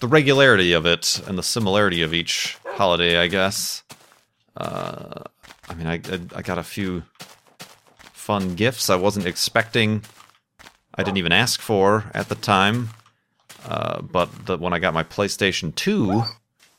the 0.00 0.08
regularity 0.08 0.72
of 0.72 0.86
it 0.86 1.20
and 1.26 1.36
the 1.36 1.42
similarity 1.42 2.00
of 2.00 2.14
each 2.14 2.56
holiday, 2.64 3.18
I 3.18 3.26
guess. 3.26 3.82
Uh, 4.56 5.24
I 5.68 5.74
mean, 5.74 5.86
I, 5.86 6.00
I 6.34 6.40
got 6.40 6.56
a 6.56 6.62
few 6.62 7.02
fun 8.14 8.54
gifts 8.54 8.88
I 8.88 8.96
wasn't 8.96 9.26
expecting. 9.26 10.00
I 10.94 11.02
didn't 11.02 11.18
even 11.18 11.32
ask 11.32 11.60
for 11.60 12.10
at 12.14 12.30
the 12.30 12.34
time. 12.34 12.88
Uh, 13.66 14.00
but 14.00 14.46
the, 14.46 14.56
when 14.56 14.72
I 14.72 14.78
got 14.78 14.94
my 14.94 15.04
PlayStation 15.04 15.74
2 15.74 16.22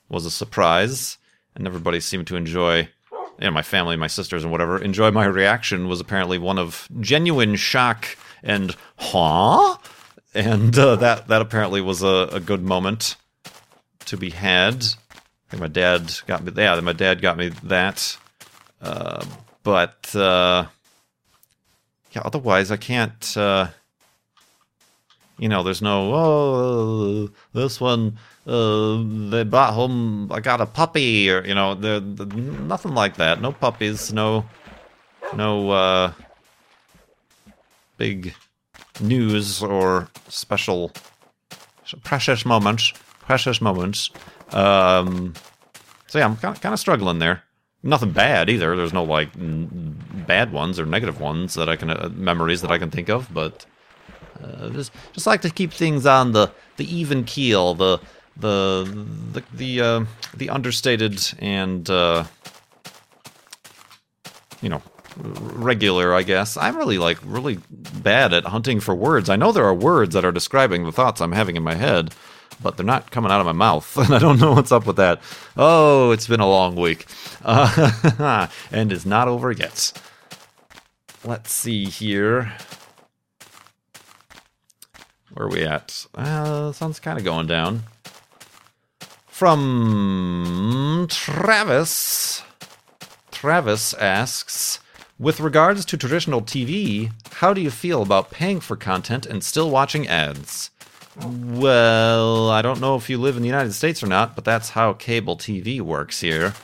was 0.09 0.25
a 0.25 0.31
surprise, 0.31 1.19
and 1.55 1.67
everybody 1.67 1.99
seemed 1.99 2.25
to 2.27 2.35
enjoy 2.35 2.89
you 3.39 3.45
know, 3.45 3.51
my 3.51 3.61
family, 3.61 3.95
my 3.95 4.07
sisters, 4.07 4.43
and 4.43 4.51
whatever 4.51 4.77
enjoy 4.81 5.11
my 5.11 5.25
reaction 5.25 5.87
was 5.87 5.99
apparently 5.99 6.37
one 6.37 6.57
of 6.57 6.87
genuine 6.99 7.55
shock 7.55 8.17
and 8.43 8.75
huh, 8.97 9.77
and 10.33 10.77
uh, 10.77 10.95
that 10.97 11.27
that 11.27 11.41
apparently 11.41 11.81
was 11.81 12.01
a, 12.03 12.29
a 12.31 12.39
good 12.39 12.63
moment 12.63 13.15
to 14.05 14.17
be 14.17 14.29
had. 14.29 14.75
I 14.75 15.51
think 15.51 15.61
my 15.61 15.67
dad 15.67 16.13
got 16.27 16.43
me. 16.43 16.51
Yeah, 16.55 16.79
my 16.81 16.93
dad 16.93 17.21
got 17.21 17.37
me 17.37 17.49
that. 17.63 18.17
Uh, 18.81 19.25
but 19.63 20.15
uh, 20.15 20.65
yeah, 22.11 22.21
otherwise 22.23 22.71
I 22.71 22.77
can't. 22.77 23.37
Uh, 23.37 23.67
You 25.39 25.49
know, 25.49 25.61
there's 25.63 25.81
no 25.81 26.13
oh 26.13 27.29
this 27.53 27.79
one 27.79 28.17
uh, 28.47 29.03
they 29.29 29.43
brought 29.43 29.73
home 29.73 30.31
I 30.31 30.39
got 30.39 30.61
a 30.61 30.65
puppy 30.65 31.29
or 31.29 31.45
you 31.45 31.53
know 31.53 31.75
there 31.75 31.99
nothing 32.01 32.93
like 32.95 33.17
that. 33.17 33.41
No 33.41 33.51
puppies. 33.51 34.11
No 34.11 34.45
no 35.35 35.69
uh, 35.69 36.13
big 37.97 38.33
news 38.99 39.61
or 39.61 40.07
special 40.27 40.91
precious 42.03 42.45
moments. 42.45 42.93
Precious 43.21 43.61
moments. 43.61 44.09
Um, 44.51 45.33
so 46.07 46.19
yeah, 46.19 46.25
I'm 46.25 46.37
kind 46.37 46.55
of, 46.55 46.61
kind 46.61 46.73
of 46.73 46.79
struggling 46.79 47.19
there. 47.19 47.43
Nothing 47.83 48.11
bad 48.11 48.49
either. 48.49 48.75
There's 48.75 48.93
no 48.93 49.03
like 49.03 49.35
n- 49.35 49.95
bad 50.27 50.51
ones 50.51 50.79
or 50.79 50.85
negative 50.85 51.19
ones 51.19 51.53
that 51.55 51.69
I 51.69 51.75
can 51.75 51.89
uh, 51.89 52.09
memories 52.13 52.61
that 52.61 52.71
I 52.71 52.77
can 52.77 52.89
think 52.89 53.09
of, 53.09 53.31
but 53.33 53.65
uh, 54.43 54.69
just 54.69 54.91
just 55.13 55.27
like 55.27 55.41
to 55.41 55.49
keep 55.49 55.71
things 55.71 56.05
on 56.05 56.31
the 56.31 56.51
the 56.77 56.95
even 56.95 57.23
keel, 57.23 57.73
the 57.73 57.99
the 58.35 59.05
the 59.33 59.43
the 59.53 59.81
uh, 59.81 60.05
the 60.35 60.49
understated 60.49 61.19
and 61.39 61.89
uh, 61.89 62.25
you 64.61 64.69
know 64.69 64.81
regular, 65.17 66.13
I 66.13 66.23
guess. 66.23 66.57
I'm 66.57 66.77
really 66.77 66.97
like 66.97 67.17
really 67.23 67.59
bad 67.69 68.33
at 68.33 68.45
hunting 68.45 68.79
for 68.79 68.95
words. 68.95 69.29
I 69.29 69.35
know 69.35 69.51
there 69.51 69.65
are 69.65 69.73
words 69.73 70.13
that 70.13 70.25
are 70.25 70.31
describing 70.31 70.83
the 70.85 70.91
thoughts 70.91 71.21
I'm 71.21 71.31
having 71.31 71.55
in 71.55 71.63
my 71.63 71.75
head, 71.75 72.13
but 72.61 72.77
they're 72.77 72.85
not 72.85 73.11
coming 73.11 73.31
out 73.31 73.39
of 73.39 73.45
my 73.45 73.53
mouth, 73.53 73.97
and 73.97 74.13
I 74.13 74.19
don't 74.19 74.39
know 74.39 74.53
what's 74.53 74.71
up 74.71 74.85
with 74.85 74.97
that. 74.97 75.21
Oh, 75.55 76.11
it's 76.11 76.27
been 76.27 76.39
a 76.39 76.49
long 76.49 76.75
week, 76.75 77.05
uh, 77.43 78.47
and 78.71 78.91
is 78.91 79.05
not 79.05 79.27
over 79.27 79.51
yet. 79.51 79.91
Let's 81.23 81.51
see 81.51 81.85
here. 81.85 82.53
Where 85.37 85.45
are 85.45 85.51
we 85.51 85.63
at? 85.63 86.07
Uh, 86.15 86.71
sun's 86.71 86.99
kind 86.99 87.19
of 87.19 87.23
going 87.23 87.45
down. 87.45 87.83
From 89.27 91.05
Travis. 91.11 92.41
Travis 93.29 93.93
asks, 93.93 94.79
with 95.19 95.39
regards 95.39 95.85
to 95.85 95.95
traditional 95.95 96.41
TV, 96.41 97.11
how 97.33 97.53
do 97.53 97.61
you 97.61 97.69
feel 97.69 98.01
about 98.01 98.31
paying 98.31 98.59
for 98.59 98.75
content 98.75 99.27
and 99.27 99.43
still 99.43 99.69
watching 99.69 100.07
ads? 100.07 100.71
Well, 101.23 102.49
I 102.49 102.63
don't 102.63 102.81
know 102.81 102.95
if 102.95 103.07
you 103.07 103.19
live 103.19 103.35
in 103.35 103.43
the 103.43 103.47
United 103.47 103.73
States 103.73 104.01
or 104.01 104.07
not, 104.07 104.33
but 104.33 104.43
that's 104.43 104.71
how 104.71 104.93
cable 104.93 105.37
TV 105.37 105.81
works 105.81 106.19
here. 106.19 106.55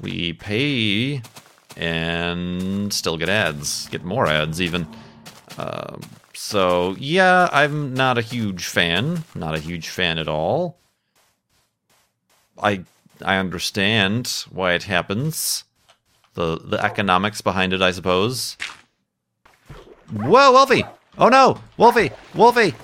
We 0.00 0.32
pay 0.32 1.22
and 1.76 2.92
still 2.92 3.16
get 3.16 3.28
ads, 3.28 3.86
get 3.90 4.02
more 4.02 4.26
ads 4.26 4.60
even. 4.60 4.88
Uh, 5.56 5.98
so, 6.34 6.96
yeah, 6.98 7.48
I'm 7.52 7.94
not 7.94 8.18
a 8.18 8.22
huge 8.22 8.66
fan. 8.66 9.24
Not 9.34 9.54
a 9.54 9.60
huge 9.60 9.88
fan 9.88 10.18
at 10.18 10.28
all. 10.28 10.78
I 12.62 12.84
I 13.24 13.36
understand 13.36 14.44
why 14.50 14.72
it 14.74 14.84
happens. 14.84 15.64
The 16.34 16.58
the 16.58 16.82
economics 16.82 17.40
behind 17.40 17.72
it, 17.72 17.82
I 17.82 17.90
suppose. 17.90 18.56
Whoa, 20.12 20.52
Wolfie! 20.52 20.84
Oh 21.18 21.28
no! 21.28 21.60
Wolfie! 21.76 22.10
Wolfie! 22.34 22.74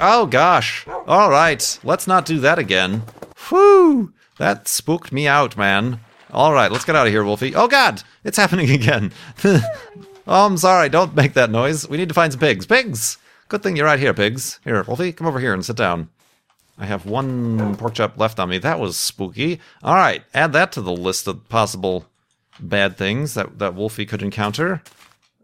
Oh 0.00 0.26
gosh. 0.26 0.86
Alright, 0.88 1.78
let's 1.84 2.06
not 2.06 2.24
do 2.26 2.38
that 2.40 2.58
again. 2.58 3.02
Whew! 3.48 4.12
That 4.38 4.68
spooked 4.68 5.12
me 5.12 5.26
out, 5.28 5.56
man. 5.56 6.00
Alright, 6.32 6.72
let's 6.72 6.84
get 6.84 6.96
out 6.96 7.06
of 7.06 7.12
here, 7.12 7.24
Wolfie. 7.24 7.54
Oh 7.54 7.68
god! 7.68 8.02
It's 8.24 8.38
happening 8.38 8.70
again. 8.80 9.12
oh, 10.32 10.46
I'm 10.46 10.56
sorry, 10.56 10.88
don't 10.88 11.14
make 11.14 11.34
that 11.34 11.50
noise. 11.50 11.88
We 11.88 11.98
need 11.98 12.08
to 12.08 12.14
find 12.14 12.32
some 12.32 12.40
pigs. 12.40 12.66
Pigs! 12.66 13.18
Good 13.48 13.62
thing 13.62 13.76
you're 13.76 13.86
right 13.86 13.98
here, 13.98 14.14
pigs. 14.14 14.58
Here, 14.64 14.82
Wolfie, 14.82 15.12
come 15.12 15.26
over 15.26 15.38
here 15.38 15.52
and 15.52 15.64
sit 15.64 15.76
down. 15.76 16.08
I 16.78 16.86
have 16.86 17.04
one 17.04 17.76
pork 17.76 17.94
chop 17.94 18.18
left 18.18 18.40
on 18.40 18.48
me. 18.48 18.58
That 18.58 18.80
was 18.80 18.96
spooky. 18.96 19.60
All 19.82 19.94
right, 19.94 20.24
add 20.32 20.54
that 20.54 20.72
to 20.72 20.80
the 20.80 20.90
list 20.90 21.28
of 21.28 21.48
possible 21.48 22.06
bad 22.58 22.96
things 22.96 23.34
that, 23.34 23.58
that 23.58 23.74
Wolfie 23.74 24.06
could 24.06 24.22
encounter. 24.22 24.82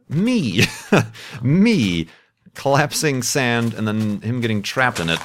Me. 0.09 0.63
me. 1.43 2.09
Collapsing 2.55 3.23
sand 3.23 3.75
and 3.75 3.87
then 3.87 4.21
him 4.23 4.41
getting 4.41 4.63
trapped 4.63 5.01
in 5.01 5.11
it. 5.11 5.21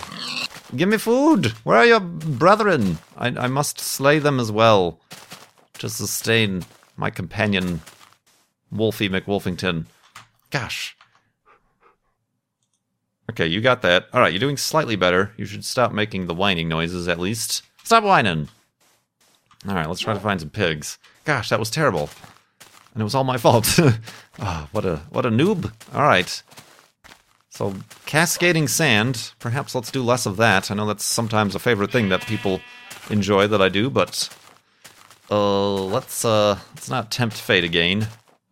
Give 0.76 0.90
me 0.90 0.98
food! 0.98 1.48
Where 1.64 1.78
are 1.78 1.86
your 1.86 2.00
brethren? 2.00 2.98
I, 3.16 3.28
I 3.28 3.48
must 3.48 3.80
slay 3.80 4.20
them 4.20 4.40
as 4.40 4.52
well 4.52 5.00
to 5.80 5.88
sustain 5.88 6.66
my 6.98 7.10
companion, 7.10 7.82
Wolfie 8.74 9.10
McWolfington. 9.10 9.86
Gosh, 10.50 10.96
Okay, 13.30 13.48
you 13.48 13.62
got 13.62 13.82
that. 13.84 14.08
All 14.14 14.20
right, 14.20 14.34
you're 14.34 14.40
doing 14.40 14.58
slightly 14.58 14.96
better. 14.96 15.32
You 15.38 15.46
should 15.46 15.64
stop 15.64 15.92
making 15.94 16.28
the 16.28 16.34
whining 16.34 16.68
noises 16.68 17.08
at 17.08 17.20
least. 17.20 17.64
Stop 17.84 18.04
whining. 18.04 18.50
All 19.68 19.76
right, 19.76 19.88
let's 19.88 20.02
try 20.02 20.14
to 20.14 20.20
find 20.20 20.42
some 20.42 20.50
pigs. 20.50 20.98
Gosh, 21.24 21.50
that 21.50 21.60
was 21.60 21.70
terrible, 21.70 22.10
and 22.94 23.02
it 23.02 23.04
was 23.04 23.16
all 23.16 23.24
my 23.24 23.38
fault. 23.38 23.80
oh, 23.80 24.68
what 24.72 24.86
a 24.86 24.98
what 25.10 25.26
a 25.26 25.30
noob. 25.30 25.72
All 25.94 26.04
right. 26.04 26.44
So 27.50 27.76
cascading 28.06 28.68
sand. 28.68 29.32
Perhaps 29.40 29.74
let's 29.74 29.92
do 29.92 30.04
less 30.04 30.26
of 30.26 30.38
that. 30.38 30.70
I 30.70 30.74
know 30.76 30.86
that's 30.86 31.06
sometimes 31.06 31.56
a 31.56 31.60
favorite 31.60 31.92
thing 31.92 32.10
that 32.10 32.22
people 32.22 32.60
enjoy 33.10 33.48
that 33.48 33.62
I 33.62 33.70
do, 33.70 33.90
but 33.90 34.28
uh, 35.32 35.76
let's 35.86 36.26
uh, 36.26 36.60
let's 36.76 36.90
not 36.90 37.10
tempt 37.10 37.38
fate 37.38 37.64
again. 37.64 38.08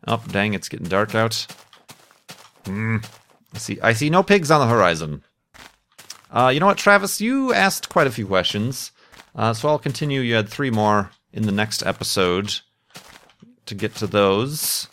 Oh, 0.08 0.24
dang! 0.28 0.54
It's 0.54 0.70
getting 0.70 0.88
dark 0.88 1.16
out. 1.16 1.46
Hmm. 2.66 2.98
I 3.54 3.58
see. 3.58 3.80
I 3.82 3.94
see 3.94 4.10
no 4.10 4.24
pigs 4.24 4.52
on 4.52 4.60
the 4.60 4.74
horizon. 4.74 5.24
Uh, 6.32 6.50
you 6.54 6.60
know 6.60 6.66
what, 6.66 6.78
Travis? 6.78 7.20
You 7.20 7.54
asked 7.54 7.90
quite 7.90 8.08
a 8.08 8.12
few 8.12 8.26
questions, 8.26 8.92
uh, 9.36 9.54
so 9.54 9.68
I'll 9.68 9.80
continue. 9.80 10.22
You 10.22 10.36
had 10.36 10.48
three 10.48 10.72
more 10.72 11.12
in 11.34 11.44
the 11.44 11.52
next 11.52 11.86
episode 11.86 12.60
to 13.66 13.76
get 13.76 13.96
to 13.96 14.08
those. 14.08 14.88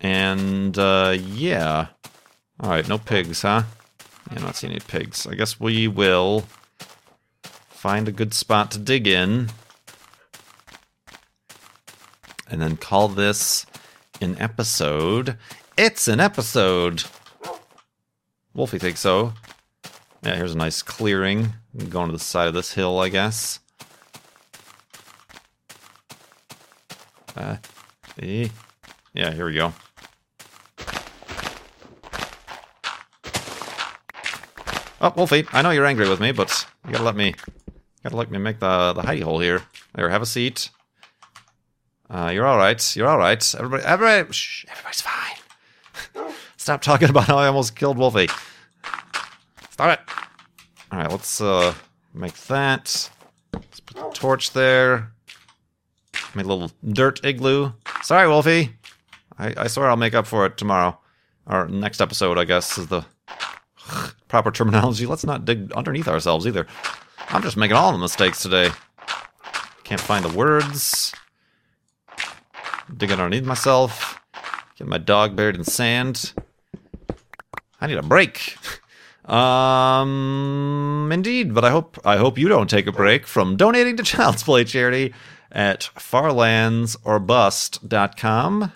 And 0.00 0.78
uh, 0.78 1.16
yeah, 1.18 1.86
all 2.60 2.70
right, 2.70 2.86
no 2.86 2.98
pigs, 2.98 3.42
huh? 3.42 3.62
Yeah, 4.30 4.40
not 4.40 4.56
seeing 4.56 4.72
any 4.72 4.80
pigs. 4.80 5.26
I 5.26 5.34
guess 5.34 5.58
we 5.58 5.88
will 5.88 6.44
find 7.68 8.08
a 8.08 8.12
good 8.12 8.34
spot 8.34 8.70
to 8.72 8.78
dig 8.78 9.06
in, 9.06 9.48
and 12.48 12.60
then 12.60 12.76
call 12.76 13.08
this 13.08 13.66
an 14.20 14.36
episode. 14.38 15.36
It's 15.76 16.08
an 16.08 16.20
episode. 16.20 17.04
Wolfie 18.54 18.78
thinks 18.78 19.00
so. 19.00 19.34
Yeah, 20.22 20.36
here's 20.36 20.54
a 20.54 20.58
nice 20.58 20.82
clearing. 20.82 21.52
Going 21.88 22.08
to 22.08 22.12
the 22.12 22.18
side 22.18 22.48
of 22.48 22.54
this 22.54 22.72
hill, 22.72 22.98
I 22.98 23.10
guess. 23.10 23.60
Uh, 27.36 27.56
eh. 28.20 28.48
Yeah, 29.12 29.32
here 29.32 29.46
we 29.46 29.54
go. 29.54 29.72
Oh, 34.98 35.12
Wolfie, 35.14 35.46
I 35.52 35.60
know 35.60 35.70
you're 35.70 35.84
angry 35.84 36.08
with 36.08 36.20
me, 36.20 36.32
but 36.32 36.66
you 36.86 36.92
gotta 36.92 37.04
let 37.04 37.16
me, 37.16 37.34
gotta 38.02 38.16
let 38.16 38.30
me 38.30 38.38
make 38.38 38.60
the 38.60 38.94
the 38.94 39.02
hidey 39.02 39.22
hole 39.22 39.40
here. 39.40 39.62
There, 39.94 40.08
have 40.08 40.22
a 40.22 40.26
seat. 40.26 40.70
Uh, 42.08 42.30
you're 42.32 42.46
all 42.46 42.56
right. 42.56 42.96
You're 42.96 43.08
all 43.08 43.18
right. 43.18 43.54
Everybody, 43.54 43.84
everybody, 43.84 44.32
shh, 44.32 44.64
everybody's 44.68 45.00
fine. 45.00 46.32
Stop 46.56 46.82
talking 46.82 47.10
about 47.10 47.24
how 47.24 47.38
I 47.38 47.46
almost 47.46 47.76
killed 47.76 47.98
Wolfie. 47.98 48.28
Stop 49.70 49.98
it. 49.98 50.14
All 50.92 50.98
right, 50.98 51.10
let's 51.10 51.40
uh, 51.40 51.74
make 52.14 52.34
that. 52.46 53.10
Let's 53.52 53.80
put 53.80 53.96
the 53.96 54.10
torch 54.14 54.52
there. 54.52 55.12
Make 56.34 56.46
a 56.46 56.48
little 56.48 56.70
dirt 56.92 57.24
igloo. 57.24 57.72
Sorry, 58.02 58.28
Wolfie. 58.28 58.70
I, 59.38 59.54
I 59.56 59.66
swear 59.66 59.90
I'll 59.90 59.96
make 59.96 60.14
up 60.14 60.26
for 60.26 60.46
it 60.46 60.56
tomorrow. 60.56 60.98
Or 61.46 61.68
next 61.68 62.00
episode, 62.00 62.38
I 62.38 62.44
guess, 62.44 62.78
is 62.78 62.86
the 62.86 63.04
proper 64.28 64.50
terminology. 64.50 65.06
Let's 65.06 65.24
not 65.24 65.44
dig 65.44 65.72
underneath 65.72 66.08
ourselves 66.08 66.46
either. 66.46 66.66
I'm 67.28 67.42
just 67.42 67.56
making 67.56 67.76
all 67.76 67.92
the 67.92 67.98
mistakes 67.98 68.42
today. 68.42 68.70
Can't 69.84 70.00
find 70.00 70.24
the 70.24 70.36
words. 70.36 71.12
Digging 72.94 73.18
underneath 73.18 73.44
myself. 73.44 74.20
Get 74.76 74.86
my 74.86 74.98
dog 74.98 75.34
buried 75.34 75.56
in 75.56 75.64
sand. 75.64 76.32
I 77.80 77.86
need 77.86 77.96
a 77.98 78.02
break. 78.02 78.56
um, 79.24 81.10
indeed, 81.12 81.54
but 81.54 81.64
I 81.64 81.70
hope 81.70 81.98
I 82.04 82.16
hope 82.16 82.38
you 82.38 82.48
don't 82.48 82.70
take 82.70 82.86
a 82.86 82.92
break 82.92 83.26
from 83.26 83.56
donating 83.56 83.96
to 83.96 84.02
Child's 84.02 84.42
Play 84.42 84.64
charity 84.64 85.14
at 85.50 85.88
farlandsorbust.com. 85.96 88.72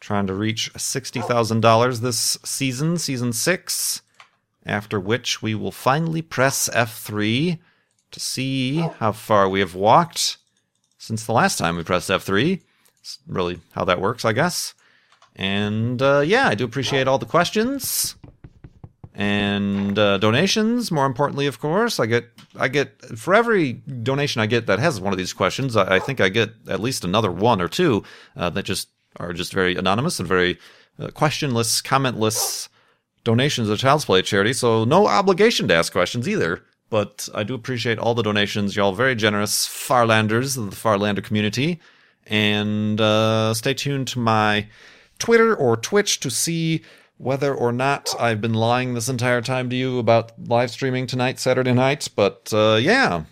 Trying 0.00 0.26
to 0.26 0.34
reach 0.34 0.72
$60,000 0.72 2.00
this 2.00 2.38
season, 2.44 2.98
season 2.98 3.32
6, 3.32 4.02
after 4.66 4.98
which 4.98 5.40
we 5.40 5.54
will 5.54 5.70
finally 5.70 6.22
press 6.22 6.68
F3 6.70 7.60
to 8.10 8.20
see 8.20 8.78
how 8.78 9.12
far 9.12 9.48
we 9.48 9.60
have 9.60 9.76
walked 9.76 10.38
since 11.02 11.26
the 11.26 11.32
last 11.32 11.58
time 11.58 11.76
we 11.76 11.82
pressed 11.82 12.08
F3. 12.08 12.60
It's 13.00 13.18
really 13.26 13.58
how 13.72 13.84
that 13.84 14.00
works, 14.00 14.24
I 14.24 14.32
guess. 14.32 14.72
And 15.34 16.00
uh, 16.00 16.20
yeah, 16.24 16.46
I 16.46 16.54
do 16.54 16.64
appreciate 16.64 17.08
all 17.08 17.18
the 17.18 17.26
questions 17.26 18.14
and 19.12 19.98
uh, 19.98 20.18
donations. 20.18 20.92
More 20.92 21.06
importantly, 21.06 21.48
of 21.48 21.58
course, 21.58 21.98
I 21.98 22.06
get 22.06 22.28
I 22.56 22.68
get 22.68 23.00
for 23.18 23.34
every 23.34 23.72
donation 23.72 24.40
I 24.40 24.46
get 24.46 24.66
that 24.66 24.78
has 24.78 25.00
one 25.00 25.12
of 25.12 25.18
these 25.18 25.32
questions. 25.32 25.76
I, 25.76 25.96
I 25.96 25.98
think 25.98 26.20
I 26.20 26.28
get 26.28 26.50
at 26.68 26.78
least 26.78 27.04
another 27.04 27.32
one 27.32 27.60
or 27.60 27.68
two 27.68 28.04
uh, 28.36 28.50
that 28.50 28.64
just 28.64 28.88
are 29.16 29.32
just 29.32 29.52
very 29.52 29.74
anonymous 29.74 30.20
and 30.20 30.28
very 30.28 30.56
uh, 31.00 31.08
questionless, 31.08 31.82
commentless 31.82 32.68
donations 33.24 33.68
of 33.68 33.78
Child's 33.80 34.04
Play 34.04 34.22
charity. 34.22 34.52
So 34.52 34.84
no 34.84 35.08
obligation 35.08 35.66
to 35.66 35.74
ask 35.74 35.90
questions 35.90 36.28
either. 36.28 36.62
But 36.92 37.26
I 37.34 37.42
do 37.42 37.54
appreciate 37.54 37.98
all 37.98 38.12
the 38.14 38.22
donations. 38.22 38.76
Y'all 38.76 38.92
very 38.92 39.14
generous 39.14 39.66
Farlanders 39.66 40.58
of 40.58 40.68
the 40.68 40.76
Farlander 40.76 41.24
community. 41.24 41.80
And 42.26 43.00
uh, 43.00 43.54
stay 43.54 43.72
tuned 43.72 44.08
to 44.08 44.18
my 44.18 44.68
Twitter 45.18 45.56
or 45.56 45.78
Twitch 45.78 46.20
to 46.20 46.28
see 46.28 46.82
whether 47.16 47.54
or 47.54 47.72
not 47.72 48.14
I've 48.20 48.42
been 48.42 48.52
lying 48.52 48.92
this 48.92 49.08
entire 49.08 49.40
time 49.40 49.70
to 49.70 49.76
you 49.76 49.98
about 49.98 50.32
live 50.38 50.70
streaming 50.70 51.06
tonight, 51.06 51.38
Saturday 51.38 51.72
night. 51.72 52.10
But 52.14 52.52
uh, 52.52 52.78
yeah, 52.78 53.24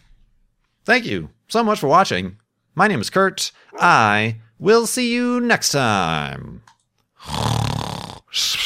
thank 0.86 1.04
you 1.04 1.28
so 1.48 1.62
much 1.62 1.80
for 1.80 1.88
watching. 1.88 2.38
My 2.74 2.88
name 2.88 3.02
is 3.02 3.10
Kurt. 3.10 3.52
I 3.78 4.36
will 4.58 4.86
see 4.86 5.12
you 5.12 5.38
next 5.38 5.72
time. 5.72 6.62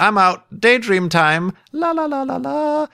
I'm 0.00 0.16
out. 0.16 0.44
Daydream 0.58 1.10
time. 1.10 1.52
La 1.72 1.92
la 1.92 2.06
la 2.06 2.22
la 2.22 2.38
la. 2.38 2.88